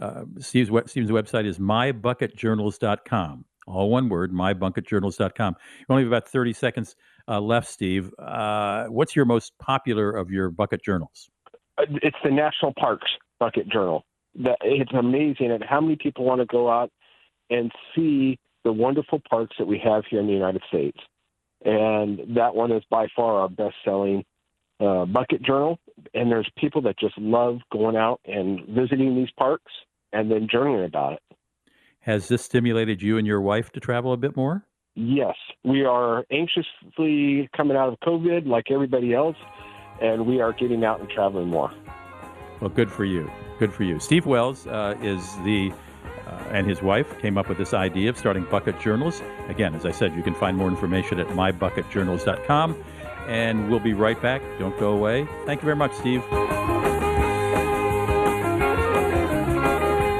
[0.00, 3.44] uh, Steve's, we- Steve's website is mybucketjournals.com.
[3.66, 5.56] All one word, mybucketjournals.com.
[5.80, 6.96] You only have about 30 seconds
[7.28, 8.12] uh, left, Steve.
[8.18, 11.30] Uh, what's your most popular of your bucket journals?
[11.78, 14.04] Uh, It's the National Parks Bucket Journal.
[14.34, 16.90] It's amazing at how many people want to go out
[17.50, 20.98] and see the wonderful parks that we have here in the United States.
[21.64, 24.24] And that one is by far our best-selling
[24.80, 25.78] uh, bucket journal.
[26.14, 29.72] And there's people that just love going out and visiting these parks
[30.12, 31.22] and then journaling about it.
[32.00, 34.64] Has this stimulated you and your wife to travel a bit more?
[34.94, 39.36] Yes, we are anxiously coming out of COVID like everybody else,
[40.02, 41.72] and we are getting out and traveling more.
[42.60, 43.30] Well, good for you.
[43.58, 43.98] Good for you.
[43.98, 45.72] Steve Wells uh, is the
[46.26, 49.22] uh, and his wife came up with this idea of starting bucket journals.
[49.48, 52.84] Again, as I said, you can find more information at mybucketjournals.com.
[53.26, 54.42] And we'll be right back.
[54.58, 55.26] Don't go away.
[55.46, 56.22] Thank you very much, Steve.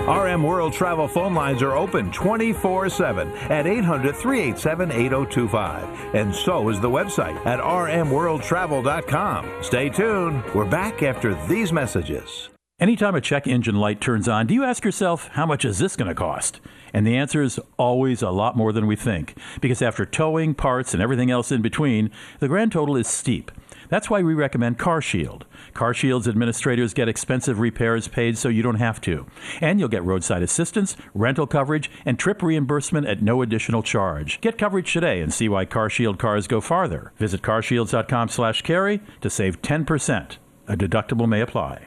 [0.09, 6.15] RM World Travel phone lines are open 24 7 at 800 387 8025.
[6.15, 9.63] And so is the website at rmworldtravel.com.
[9.63, 10.43] Stay tuned.
[10.55, 12.49] We're back after these messages.
[12.81, 15.95] Anytime a check engine light turns on, do you ask yourself, how much is this
[15.95, 16.61] going to cost?
[16.93, 19.37] And the answer is always a lot more than we think.
[19.61, 23.51] Because after towing, parts, and everything else in between, the grand total is steep.
[23.93, 25.43] That's why we recommend CarShield.
[25.75, 29.27] CarShield's administrators get expensive repairs paid so you don't have to.
[29.61, 34.41] And you'll get roadside assistance, rental coverage, and trip reimbursement at no additional charge.
[34.41, 37.13] Get coverage today and see why CarShield cars go farther.
[37.19, 40.37] Visit carshields.com slash carry to save 10%.
[40.69, 41.87] A deductible may apply.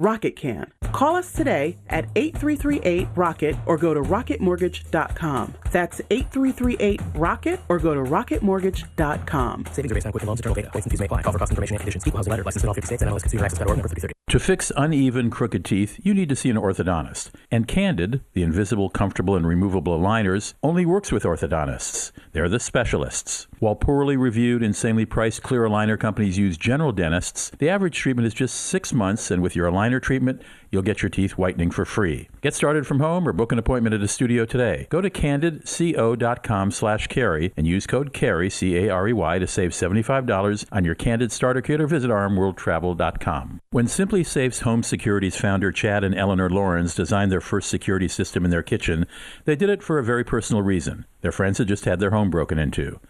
[0.00, 0.72] Rocket can.
[0.92, 5.54] Call us today at 8338 Rocket or go to rocketmortgage.com.
[5.70, 9.66] That's 8338 Rocket or go to rocketmortgage.com.
[9.72, 10.70] Savings are based on Quicken Loans, internal data.
[10.70, 11.20] Points and fees may apply.
[11.20, 12.06] Call for cost information and conditions.
[12.06, 12.44] Equal housing letter.
[12.44, 14.14] Licensed in all 50 states and MLS Consumer Access Federal number 3030.
[14.30, 17.30] To fix uneven, crooked teeth, you need to see an orthodontist.
[17.50, 22.12] And Candid, the invisible, comfortable, and removable aligners, only works with orthodontists.
[22.30, 23.48] They're the specialists.
[23.58, 28.32] While poorly reviewed, insanely priced clear aligner companies use general dentists, the average treatment is
[28.32, 32.28] just six months, and with your aligner treatment, you'll get your teeth whitening for free.
[32.42, 34.86] Get started from home or book an appointment at a studio today.
[34.90, 40.94] Go to candidco.com slash carry and use code CARRY, C-A-R-E-Y, to save $75 on your
[40.94, 43.60] Candid starter kit or visit rmworldtravel.com.
[43.70, 48.50] When SimpliSafe's Home Security's founder Chad and Eleanor Laurans designed their first security system in
[48.50, 49.06] their kitchen,
[49.46, 51.06] they did it for a very personal reason.
[51.22, 53.00] Their friends had just had their home broken into.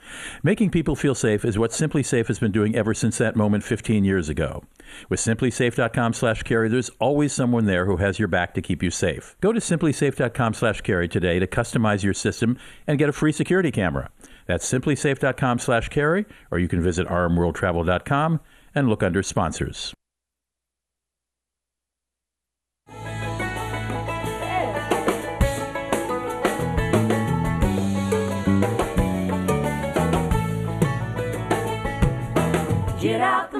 [0.43, 4.05] Making people feel safe is what SimpliSafe has been doing ever since that moment 15
[4.05, 4.65] years ago.
[5.09, 8.91] With simplisafe.com slash carry, there's always someone there who has your back to keep you
[8.91, 9.37] safe.
[9.41, 13.71] Go to simplisafe.com slash carry today to customize your system and get a free security
[13.71, 14.11] camera.
[14.47, 18.41] That's simplisafe.com slash carry, or you can visit rmworldtravel.com
[18.75, 19.95] and look under sponsors.
[33.01, 33.60] Get out the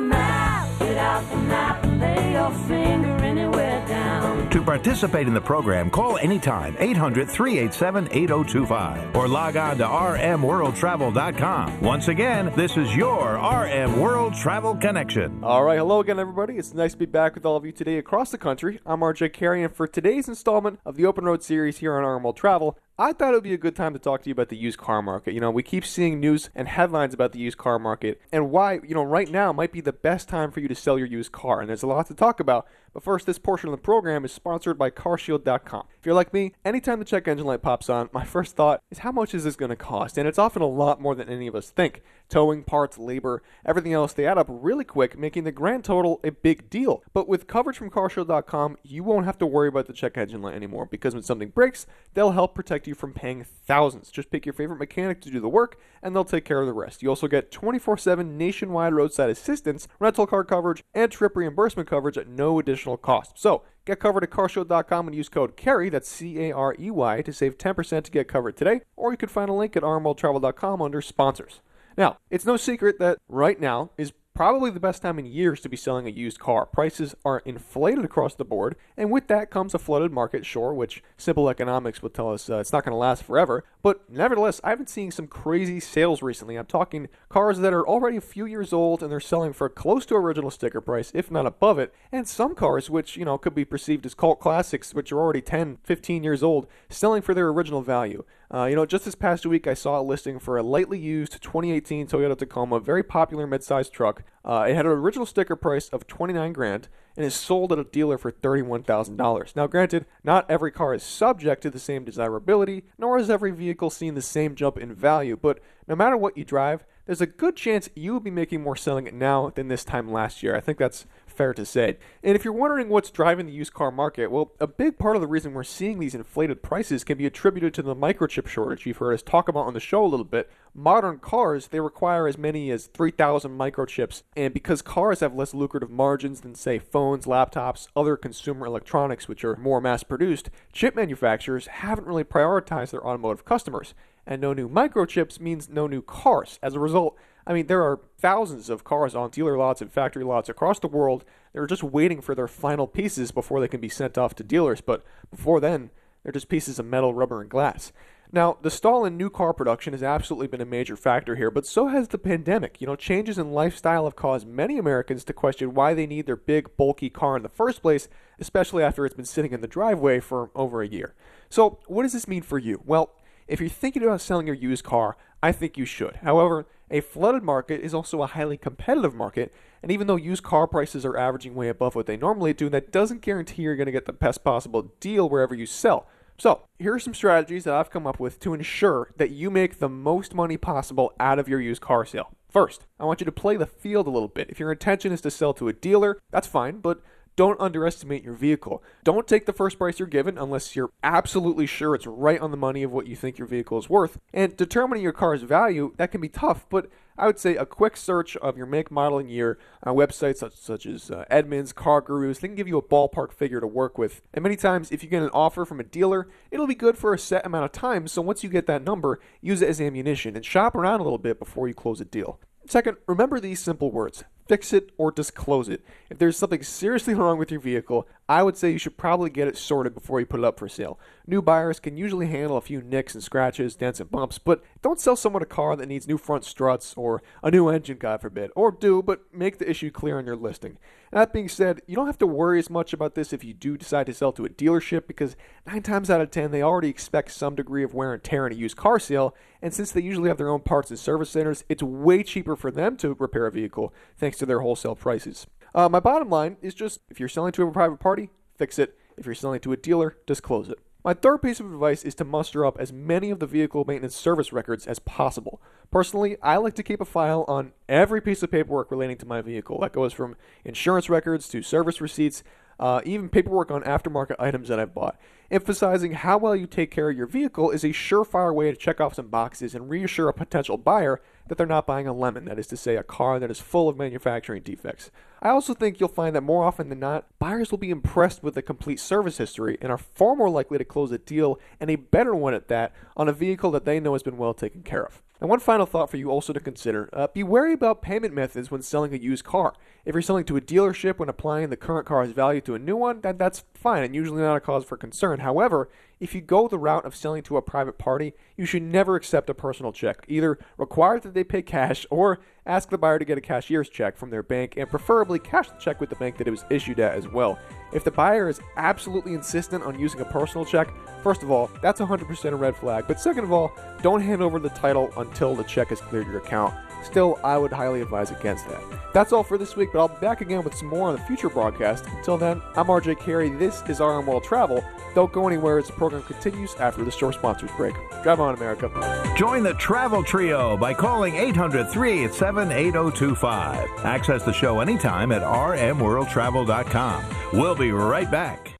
[4.51, 11.81] To participate in the program, call anytime 800 387 8025 or log on to rmworldtravel.com.
[11.81, 15.45] Once again, this is your RM World Travel Connection.
[15.45, 16.57] All right, hello again, everybody.
[16.57, 18.81] It's nice to be back with all of you today across the country.
[18.85, 22.25] I'm RJ Carey, and for today's installment of the Open Road series here on RM
[22.25, 24.51] World Travel, I thought it would be a good time to talk to you about
[24.51, 25.33] the used car market.
[25.33, 28.75] You know, we keep seeing news and headlines about the used car market and why,
[28.87, 31.33] you know, right now might be the best time for you to sell your used
[31.33, 31.61] car.
[31.61, 32.67] And there's a lot to talk about.
[32.93, 35.85] But first, this portion of the program is sponsored by CarShield.com.
[35.99, 38.99] If you're like me, anytime the check engine light pops on, my first thought is
[38.99, 40.19] how much is this going to cost?
[40.19, 42.03] And it's often a lot more than any of us think.
[42.29, 46.31] Towing, parts, labor, everything else, they add up really quick, making the grand total a
[46.31, 47.03] big deal.
[47.13, 50.55] But with coverage from CarShield.com, you won't have to worry about the check engine light
[50.55, 54.11] anymore because when something breaks, they'll help protect you from paying thousands.
[54.11, 56.73] Just pick your favorite mechanic to do the work, and they'll take care of the
[56.73, 57.03] rest.
[57.03, 62.19] You also get 24 7 nationwide roadside assistance, rental car coverage, and trip reimbursement coverage
[62.19, 63.39] at no additional cost.
[63.39, 67.23] So, Get covered at carshield.com and use code CARRY, that's C A R E Y,
[67.23, 70.83] to save 10% to get covered today, or you can find a link at rmworldtravel.com
[70.83, 71.61] under sponsors.
[71.97, 75.69] Now, it's no secret that right now is probably the best time in years to
[75.69, 76.65] be selling a used car.
[76.65, 81.03] Prices are inflated across the board, and with that comes a flooded market, sure, which
[81.19, 83.65] simple economics would tell us uh, it's not going to last forever.
[83.83, 86.57] But nevertheless, I've been seeing some crazy sales recently.
[86.57, 90.07] I'm talking cars that are already a few years old and they're selling for close
[90.07, 93.55] to original sticker price, if not above it, and some cars which, you know, could
[93.55, 97.49] be perceived as cult classics, which are already 10, 15 years old, selling for their
[97.49, 98.25] original value.
[98.53, 101.41] Uh, you know, just this past week, I saw a listing for a lightly used
[101.41, 106.07] 2018 Toyota Tacoma, very popular midsize truck, Uh, it had an original sticker price of
[106.07, 109.55] 29 grand and is sold at a dealer for $31,000.
[109.55, 113.91] Now, granted, not every car is subject to the same desirability, nor is every vehicle
[113.91, 117.55] seen the same jump in value, but no matter what you drive, there's a good
[117.55, 120.57] chance you will be making more selling it now than this time last year.
[120.57, 121.07] I think that's
[121.41, 121.97] fair to say.
[122.23, 125.23] And if you're wondering what's driving the used car market, well, a big part of
[125.23, 128.99] the reason we're seeing these inflated prices can be attributed to the microchip shortage you've
[128.99, 130.51] heard us talk about on the show a little bit.
[130.75, 135.89] Modern cars, they require as many as 3,000 microchips, and because cars have less lucrative
[135.89, 141.69] margins than, say, phones, laptops, other consumer electronics, which are more mass produced, chip manufacturers
[141.69, 143.95] haven't really prioritized their automotive customers.
[144.27, 146.59] And no new microchips means no new cars.
[146.63, 147.17] As a result,
[147.47, 150.89] I mean, there are thousands of cars on dealer lots and factory lots across the
[150.89, 154.35] world that are just waiting for their final pieces before they can be sent off
[154.37, 154.81] to dealers.
[154.81, 155.91] But before then,
[156.23, 157.93] they're just pieces of metal, rubber, and glass.
[158.33, 161.67] Now, the stall in new car production has absolutely been a major factor here, but
[161.67, 162.81] so has the pandemic.
[162.81, 166.37] You know, changes in lifestyle have caused many Americans to question why they need their
[166.37, 170.21] big, bulky car in the first place, especially after it's been sitting in the driveway
[170.21, 171.15] for over a year.
[171.49, 172.81] So, what does this mean for you?
[172.87, 173.11] Well,
[173.49, 176.17] if you're thinking about selling your used car, I think you should.
[176.23, 180.67] However, a flooded market is also a highly competitive market, and even though used car
[180.67, 183.93] prices are averaging way above what they normally do, that doesn't guarantee you're going to
[183.93, 186.07] get the best possible deal wherever you sell.
[186.39, 189.79] So, here are some strategies that I've come up with to ensure that you make
[189.79, 192.31] the most money possible out of your used car sale.
[192.49, 194.49] First, I want you to play the field a little bit.
[194.51, 197.03] If your intention is to sell to a dealer, that's fine, but
[197.41, 198.83] don't underestimate your vehicle.
[199.03, 202.57] Don't take the first price you're given unless you're absolutely sure it's right on the
[202.59, 204.19] money of what you think your vehicle is worth.
[204.35, 207.97] And determining your car's value, that can be tough, but I would say a quick
[207.97, 212.41] search of your make, model, and year on websites such, such as uh, Edmunds, CarGurus,
[212.41, 214.21] they can give you a ballpark figure to work with.
[214.35, 217.15] And many times, if you get an offer from a dealer, it'll be good for
[217.15, 218.07] a set amount of time.
[218.07, 221.17] So once you get that number, use it as ammunition and shop around a little
[221.17, 222.39] bit before you close a deal.
[222.67, 225.81] Second, remember these simple words fix it or disclose it.
[226.11, 229.49] If there's something seriously wrong with your vehicle, I would say you should probably get
[229.49, 231.01] it sorted before you put it up for sale.
[231.27, 235.01] New buyers can usually handle a few nicks and scratches, dents and bumps, but don't
[235.01, 238.53] sell someone a car that needs new front struts or a new engine, God forbid.
[238.55, 240.79] Or do, but make the issue clear on your listing.
[241.11, 243.77] That being said, you don't have to worry as much about this if you do
[243.77, 245.35] decide to sell to a dealership because
[245.67, 248.53] 9 times out of 10 they already expect some degree of wear and tear in
[248.53, 251.65] a used car sale, and since they usually have their own parts and service centers,
[251.69, 255.49] it's way cheaper for them to repair a vehicle thanks to their wholesale prices.
[255.75, 258.97] Uh, my bottom line is just if you're selling to a private party, fix it.
[259.17, 260.79] If you're selling to a dealer, disclose it.
[261.03, 264.15] My third piece of advice is to muster up as many of the vehicle maintenance
[264.15, 265.61] service records as possible.
[265.91, 269.41] Personally, I like to keep a file on every piece of paperwork relating to my
[269.41, 269.81] vehicle.
[269.81, 272.43] That goes from insurance records to service receipts,
[272.79, 275.19] uh, even paperwork on aftermarket items that I've bought.
[275.51, 279.01] Emphasizing how well you take care of your vehicle is a surefire way to check
[279.01, 282.61] off some boxes and reassure a potential buyer that they're not buying a lemon, that
[282.61, 285.11] is to say, a car that is full of manufacturing defects.
[285.43, 288.55] I also think you'll find that more often than not, buyers will be impressed with
[288.55, 291.97] the complete service history and are far more likely to close a deal, and a
[291.97, 295.05] better one at that, on a vehicle that they know has been well taken care
[295.05, 295.23] of.
[295.41, 298.71] And one final thought for you also to consider uh, be wary about payment methods
[298.71, 299.75] when selling a used car.
[300.05, 302.97] If you're selling to a dealership when applying the current car's value to a new
[302.97, 305.41] one, that, that's fine and usually not a cause for concern.
[305.41, 305.89] However,
[306.21, 309.49] if you go the route of selling to a private party, you should never accept
[309.49, 310.25] a personal check.
[310.29, 314.19] Either require that they pay cash or ask the buyer to get a cashier's check
[314.19, 317.01] from their bank and preferably cash the check with the bank that it was issued
[317.01, 317.59] at as well.
[317.95, 320.93] If the buyer is absolutely insistent on using a personal check,
[321.23, 323.07] first of all, that's 100% a red flag.
[323.09, 326.39] But second of all, don't hand over the title until the check has cleared your
[326.39, 326.75] account.
[327.03, 328.83] Still, I would highly advise against that.
[329.13, 331.23] That's all for this week, but I'll be back again with some more on the
[331.23, 332.05] future broadcast.
[332.07, 333.49] Until then, I'm RJ Carey.
[333.51, 334.85] This is RM World Travel.
[335.15, 337.95] Don't go anywhere as the program continues after the short sponsors break.
[338.23, 338.89] Drive on, America.
[339.37, 343.89] Join the Travel Trio by calling 800 387 8025.
[344.05, 347.25] Access the show anytime at rmworldtravel.com.
[347.53, 348.80] We'll be right back.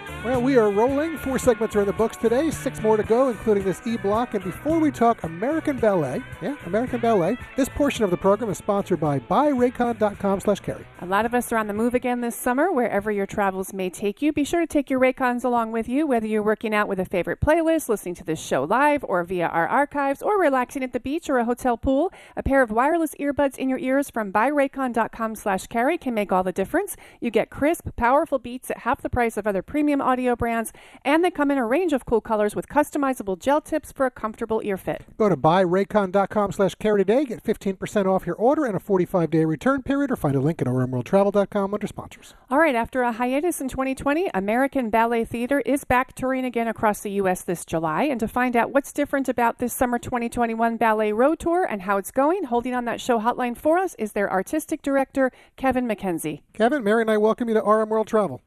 [0.23, 1.17] Well, we are rolling.
[1.17, 4.35] Four segments are in the books today, six more to go, including this E block.
[4.35, 8.59] And before we talk American Ballet, yeah, American Ballet, this portion of the program is
[8.59, 10.85] sponsored by buyraycon.com slash carry.
[10.99, 13.89] A lot of us are on the move again this summer, wherever your travels may
[13.89, 14.31] take you.
[14.31, 17.05] Be sure to take your Raycons along with you, whether you're working out with a
[17.05, 20.99] favorite playlist, listening to this show live, or via our archives, or relaxing at the
[20.99, 22.13] beach or a hotel pool.
[22.37, 26.43] A pair of wireless earbuds in your ears from buyraycon.com slash carry can make all
[26.43, 26.95] the difference.
[27.19, 30.73] You get crisp, powerful beats at half the price of other premium audio brands,
[31.05, 34.11] and they come in a range of cool colors with customizable gel tips for a
[34.11, 35.05] comfortable ear fit.
[35.17, 39.83] Go to buyraycon.com slash carry today, get 15% off your order and a 45-day return
[39.83, 42.33] period, or find a link at rmworldtravel.com under sponsors.
[42.49, 46.99] All right, after a hiatus in 2020, American Ballet Theater is back touring again across
[46.99, 47.41] the U.S.
[47.43, 48.03] this July.
[48.03, 51.97] And to find out what's different about this summer 2021 Ballet Road Tour and how
[51.97, 56.41] it's going, holding on that show hotline for us is their artistic director, Kevin McKenzie.
[56.53, 58.41] Kevin, Mary and I welcome you to RM World Travel.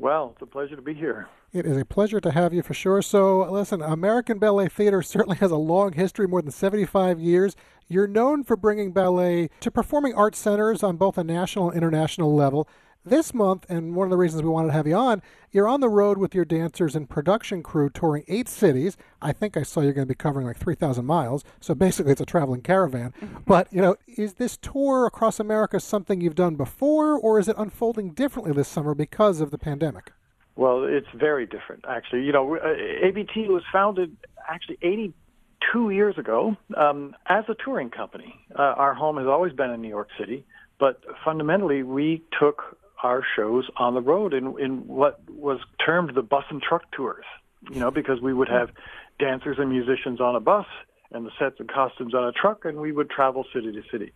[0.00, 1.28] Well, it's a pleasure to be here.
[1.52, 3.02] It is a pleasure to have you for sure.
[3.02, 7.54] So, listen, American Ballet Theater certainly has a long history, more than 75 years.
[7.86, 12.34] You're known for bringing ballet to performing arts centers on both a national and international
[12.34, 12.66] level.
[13.04, 15.80] This month, and one of the reasons we wanted to have you on, you're on
[15.80, 18.98] the road with your dancers and production crew touring eight cities.
[19.22, 21.42] I think I saw you're going to be covering like 3,000 miles.
[21.60, 23.14] So basically, it's a traveling caravan.
[23.46, 27.56] but, you know, is this tour across America something you've done before, or is it
[27.56, 30.12] unfolding differently this summer because of the pandemic?
[30.56, 32.24] Well, it's very different, actually.
[32.24, 34.14] You know, uh, ABT was founded
[34.46, 38.38] actually 82 years ago um, as a touring company.
[38.54, 40.44] Uh, our home has always been in New York City,
[40.78, 46.22] but fundamentally, we took our shows on the road in, in what was termed the
[46.22, 47.24] bus and truck tours,
[47.70, 48.70] you know, because we would have
[49.18, 50.66] dancers and musicians on a bus
[51.12, 54.12] and the sets and costumes on a truck, and we would travel city to city.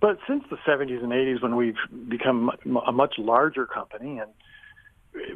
[0.00, 1.76] But since the 70s and 80s, when we've
[2.08, 2.50] become
[2.86, 4.30] a much larger company and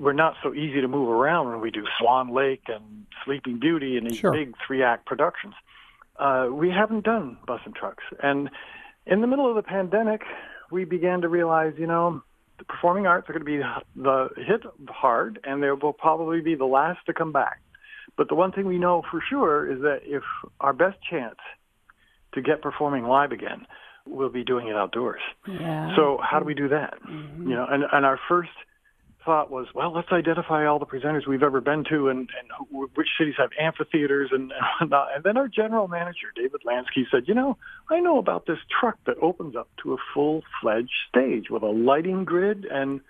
[0.01, 3.97] we're not so easy to move around when we do Swan Lake and Sleeping Beauty
[3.97, 4.33] and these Sure.
[4.33, 5.55] big three act productions.
[6.19, 8.03] Uh, we haven't done bus and trucks.
[8.23, 8.49] And
[9.07, 10.23] in the middle of the pandemic,
[10.71, 12.23] we began to realize, you know,
[12.59, 13.63] the performing arts are going to be
[14.03, 17.61] the hit hard and they will probably be the last to come back.
[18.17, 20.23] But the one thing we know for sure is that if
[20.61, 21.37] our best chance
[22.35, 23.67] to get performing live again,
[24.07, 25.21] we'll be doing it outdoors.
[25.47, 25.95] Yeah.
[25.97, 26.95] So how do we do that?
[27.09, 27.49] Mm-hmm.
[27.49, 28.51] You know, and, and our first
[29.27, 33.09] thought was, well, let's identify all the presenters we've ever been to and, and which
[33.19, 35.09] cities have amphitheaters and, whatnot.
[35.15, 37.59] And then our general manager, David Lansky, said, you know,
[37.91, 42.25] I know about this truck that opens up to a full-fledged stage with a lighting
[42.25, 43.01] grid and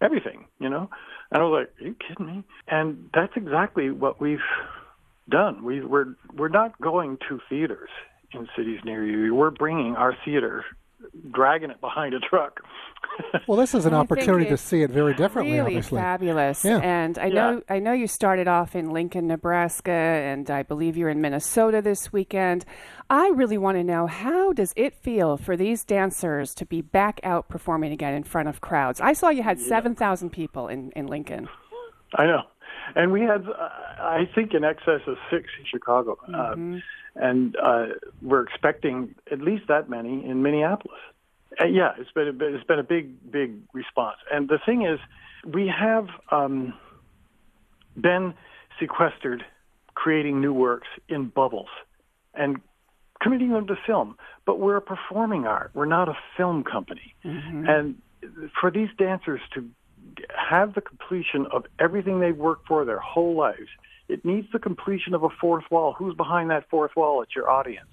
[0.00, 0.90] everything, you know?
[1.30, 2.44] And I was like, are you kidding me?
[2.66, 4.38] And that's exactly what we've
[5.28, 5.62] done.
[5.62, 7.90] We, we're, we're not going to theaters
[8.32, 9.34] in cities near you.
[9.34, 10.64] We're bringing our theater,
[11.30, 12.60] dragging it behind a truck.
[13.46, 15.98] Well, this is an I opportunity to see it very differently, really obviously.
[15.98, 16.64] fabulous.
[16.64, 16.78] Yeah.
[16.78, 21.08] And I know I know you started off in Lincoln, Nebraska, and I believe you're
[21.08, 22.64] in Minnesota this weekend.
[23.08, 27.20] I really want to know how does it feel for these dancers to be back
[27.22, 29.00] out performing again in front of crowds?
[29.00, 31.48] I saw you had seven thousand people in in Lincoln.
[32.16, 32.42] I know.
[32.94, 33.68] And we had, uh,
[34.00, 36.16] I think, in excess of six in Chicago.
[36.34, 36.82] Um,
[37.14, 37.86] and uh,
[38.22, 41.00] we're expecting at least that many in Minneapolis.
[41.60, 44.16] Uh, yeah, it's been, a, it's been a big, big response.
[44.32, 45.00] And the thing is,
[45.44, 46.74] we have um,
[48.00, 48.34] been
[48.78, 49.44] sequestered
[49.94, 51.68] creating new works in bubbles
[52.34, 52.60] and
[53.20, 54.16] committing them to film.
[54.46, 55.72] But we're a performing art.
[55.74, 57.14] We're not a film company.
[57.68, 57.96] And
[58.60, 59.68] for these dancers to
[60.36, 63.68] have the completion of everything they've worked for their whole lives,
[64.10, 65.94] it needs the completion of a fourth wall.
[65.96, 67.22] Who's behind that fourth wall?
[67.22, 67.90] It's your audience.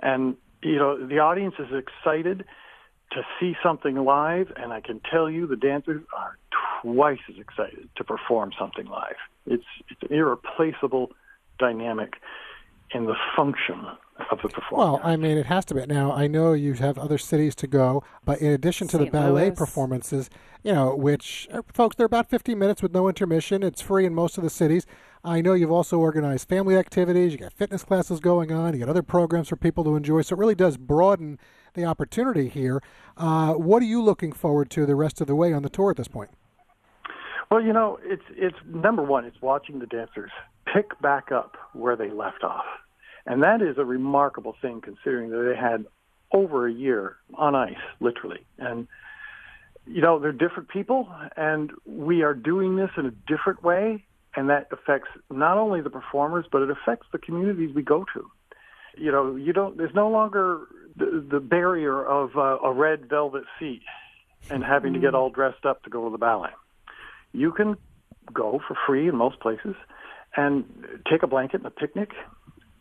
[0.00, 2.44] And, you know, the audience is excited
[3.12, 6.38] to see something live, and I can tell you the dancers are
[6.82, 9.16] twice as excited to perform something live.
[9.46, 11.12] It's, it's an irreplaceable
[11.58, 12.14] dynamic
[12.94, 13.86] in the function
[14.30, 14.70] of the performance.
[14.72, 15.84] Well, I mean, it has to be.
[15.86, 19.46] Now, I know you have other cities to go, but in addition to the ballet
[19.46, 19.56] Louis.
[19.56, 20.30] performances,
[20.62, 23.62] you know, which, uh, folks, they're about 15 minutes with no intermission.
[23.62, 24.86] It's free in most of the cities.
[25.24, 27.32] I know you've also organized family activities.
[27.32, 28.74] You got fitness classes going on.
[28.74, 30.22] You got other programs for people to enjoy.
[30.22, 31.38] So it really does broaden
[31.74, 32.82] the opportunity here.
[33.16, 35.90] Uh, what are you looking forward to the rest of the way on the tour
[35.90, 36.30] at this point?
[37.50, 39.24] Well, you know, it's it's number one.
[39.24, 40.30] It's watching the dancers
[40.72, 42.66] pick back up where they left off,
[43.24, 45.86] and that is a remarkable thing considering that they had
[46.30, 48.44] over a year on ice, literally.
[48.58, 48.86] And
[49.86, 54.04] you know, they're different people, and we are doing this in a different way,
[54.38, 58.30] and that affects not only the performers, but it affects the communities we go to.
[58.96, 59.76] You know, you don't.
[59.76, 60.66] There's no longer
[60.96, 63.82] the, the barrier of uh, a red velvet seat
[64.50, 66.50] and having to get all dressed up to go to the ballet
[67.32, 67.76] you can
[68.32, 69.74] go for free in most places
[70.36, 70.64] and
[71.10, 72.10] take a blanket and a picnic,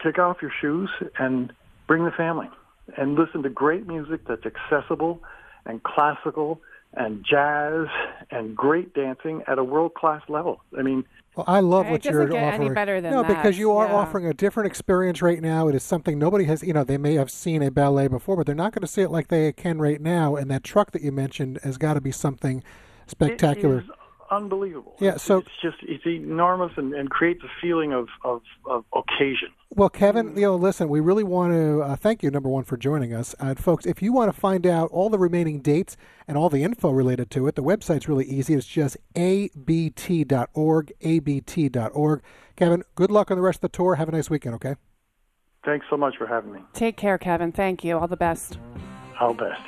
[0.04, 1.54] take off your shoes, and
[1.88, 2.50] bring the family
[2.98, 5.22] and listen to great music that's accessible
[5.66, 6.62] and classical
[6.94, 7.88] and jazz
[8.32, 10.62] and great dancing at a world class level.
[10.78, 11.06] I mean,
[11.38, 12.74] Well, I love eh, It what doesn't you're get any offering.
[12.74, 13.94] better than no, that, because you are yeah.
[13.94, 15.68] offering a different experience right now.
[15.68, 16.64] It is something nobody has.
[16.64, 19.04] You know, they may have seen a ballet before, but they're not going to see
[19.04, 20.36] it like they can right now.
[20.36, 22.64] And that truck that you mentioned has got to be something
[23.06, 23.80] spectacular.
[23.80, 23.90] It is
[24.32, 24.96] unbelievable.
[25.00, 29.50] Yeah, so- it's just it's enormous and, and creates a feeling of, of, of occasion.
[29.70, 32.78] Well, Kevin, you know, listen, we really want to uh, thank you, number one, for
[32.78, 33.36] joining us.
[33.40, 35.98] Uh, folks, if you want to find out all the remaining dates
[36.28, 38.54] and all the info related to it, the website's really easy.
[38.54, 42.24] It's just abt.org, abt.org.
[42.56, 43.96] Kevin, good luck on the rest of the tour.
[43.96, 44.76] Have a nice weekend, okay?
[45.66, 46.62] Thanks so much for having me.
[46.74, 47.52] Take care, Kevin.
[47.52, 47.98] Thank you.
[47.98, 48.58] All the best.
[49.20, 49.62] All best.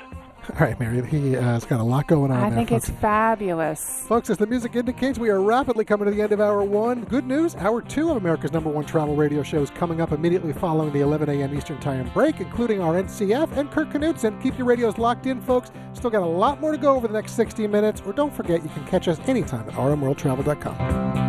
[0.60, 2.89] All right, Mary, he uh, has got a lot going on I there, think folks.
[2.89, 4.06] it's fabulous.
[4.08, 7.04] Folks, as the music indicates, we are rapidly coming to the end of hour one.
[7.04, 10.52] Good news, hour two of America's number one travel radio show is coming up immediately
[10.54, 11.56] following the 11 a.m.
[11.56, 14.41] Eastern Time break, including our NCF and Kirk Knudsen.
[14.41, 15.72] Keep your radios locked in, folks.
[15.93, 18.02] Still got a lot more to go over the next 60 minutes.
[18.06, 21.29] Or don't forget, you can catch us anytime at rmworldtravel.com.